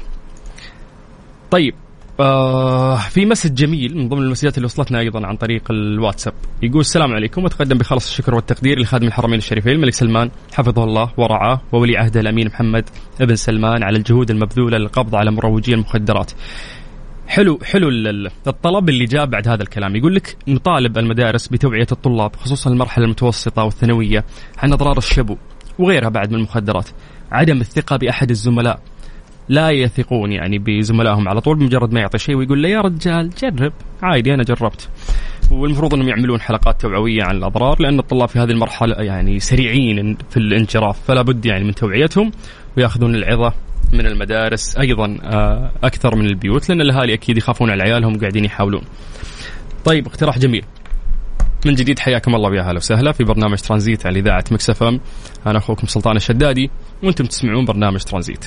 طيب 1.51 1.75
آه 2.19 2.97
في 2.97 3.25
مسج 3.25 3.53
جميل 3.53 3.97
من 3.97 4.09
ضمن 4.09 4.21
المسجات 4.21 4.57
اللي 4.57 4.65
وصلتنا 4.65 4.99
أيضا 4.99 5.27
عن 5.27 5.37
طريق 5.37 5.71
الواتساب. 5.71 6.33
يقول 6.63 6.79
السلام 6.79 7.13
عليكم. 7.13 7.43
وتقدم 7.43 7.77
بخلص 7.77 8.07
الشكر 8.07 8.35
والتقدير 8.35 8.79
لخادم 8.79 9.07
الحرمين 9.07 9.37
الشريفين 9.37 9.71
الملك 9.71 9.93
سلمان 9.93 10.31
حفظه 10.53 10.83
الله 10.83 11.11
ورعاه 11.17 11.61
وولي 11.71 11.97
عهده 11.97 12.19
الأمين 12.19 12.47
محمد 12.47 12.89
ابن 13.21 13.35
سلمان 13.35 13.83
على 13.83 13.97
الجهود 13.97 14.31
المبذولة 14.31 14.77
للقبض 14.77 15.15
على 15.15 15.31
مروجي 15.31 15.73
المخدرات. 15.73 16.31
حلو 17.27 17.59
حلو 17.63 17.89
الطلب 18.47 18.89
اللي 18.89 19.05
جاء 19.05 19.25
بعد 19.25 19.47
هذا 19.47 19.63
الكلام. 19.63 19.95
يقول 19.95 20.15
لك 20.15 20.37
نطالب 20.47 20.97
المدارس 20.97 21.47
بتوعية 21.47 21.87
الطلاب 21.91 22.35
خصوصا 22.35 22.69
المرحلة 22.69 23.05
المتوسطة 23.05 23.63
والثانوية 23.63 24.25
عن 24.57 24.73
أضرار 24.73 24.97
الشبو 24.97 25.37
وغيرها 25.79 26.09
بعد 26.09 26.31
من 26.31 26.35
المخدرات. 26.35 26.89
عدم 27.31 27.61
الثقة 27.61 27.97
بأحد 27.97 28.29
الزملاء. 28.29 28.79
لا 29.49 29.69
يثقون 29.69 30.31
يعني 30.31 30.59
بزملائهم 30.59 31.29
على 31.29 31.41
طول 31.41 31.57
بمجرد 31.57 31.93
ما 31.93 31.99
يعطي 31.99 32.17
شيء 32.17 32.35
ويقول 32.35 32.63
له 32.63 32.69
يا 32.69 32.81
رجال 32.81 33.29
جرب 33.29 33.73
عادي 34.03 34.33
أنا 34.33 34.43
جربت 34.43 34.89
والمفروض 35.51 35.93
إنهم 35.93 36.09
يعملون 36.09 36.41
حلقات 36.41 36.81
توعوية 36.81 37.23
عن 37.23 37.35
الأضرار 37.35 37.81
لأن 37.81 37.99
الطلاب 37.99 38.29
في 38.29 38.39
هذه 38.39 38.51
المرحلة 38.51 38.95
يعني 38.95 39.39
سريعين 39.39 40.17
في 40.29 40.37
الانجراف 40.37 40.99
فلا 41.07 41.21
بد 41.21 41.45
يعني 41.45 41.63
من 41.63 41.75
توعيتهم 41.75 42.31
ويأخذون 42.77 43.15
العظة 43.15 43.53
من 43.93 44.05
المدارس 44.05 44.77
أيضا 44.77 45.17
آه، 45.23 45.71
أكثر 45.83 46.15
من 46.15 46.25
البيوت 46.25 46.69
لأن 46.69 46.81
الأهالي 46.81 47.13
أكيد 47.13 47.37
يخافون 47.37 47.69
على 47.69 47.83
عيالهم 47.83 48.19
قاعدين 48.19 48.45
يحاولون. 48.45 48.81
طيب 49.85 50.07
اقتراح 50.07 50.39
جميل. 50.39 50.65
من 51.65 51.75
جديد 51.75 51.99
حياكم 51.99 52.35
الله 52.35 52.49
ويا 52.49 52.61
أهلا 52.61 52.77
وسهلا 52.77 53.11
في 53.11 53.23
برنامج 53.23 53.57
ترانزيت 53.57 54.05
على 54.05 54.19
إذاعة 54.19 54.43
Mix 54.51 54.83
FM 54.83 54.99
أنا 55.47 55.57
أخوكم 55.57 55.87
سلطان 55.87 56.15
الشدادي 56.15 56.69
وأنتم 57.03 57.25
تسمعون 57.25 57.65
برنامج 57.65 58.03
ترانزيت. 58.03 58.45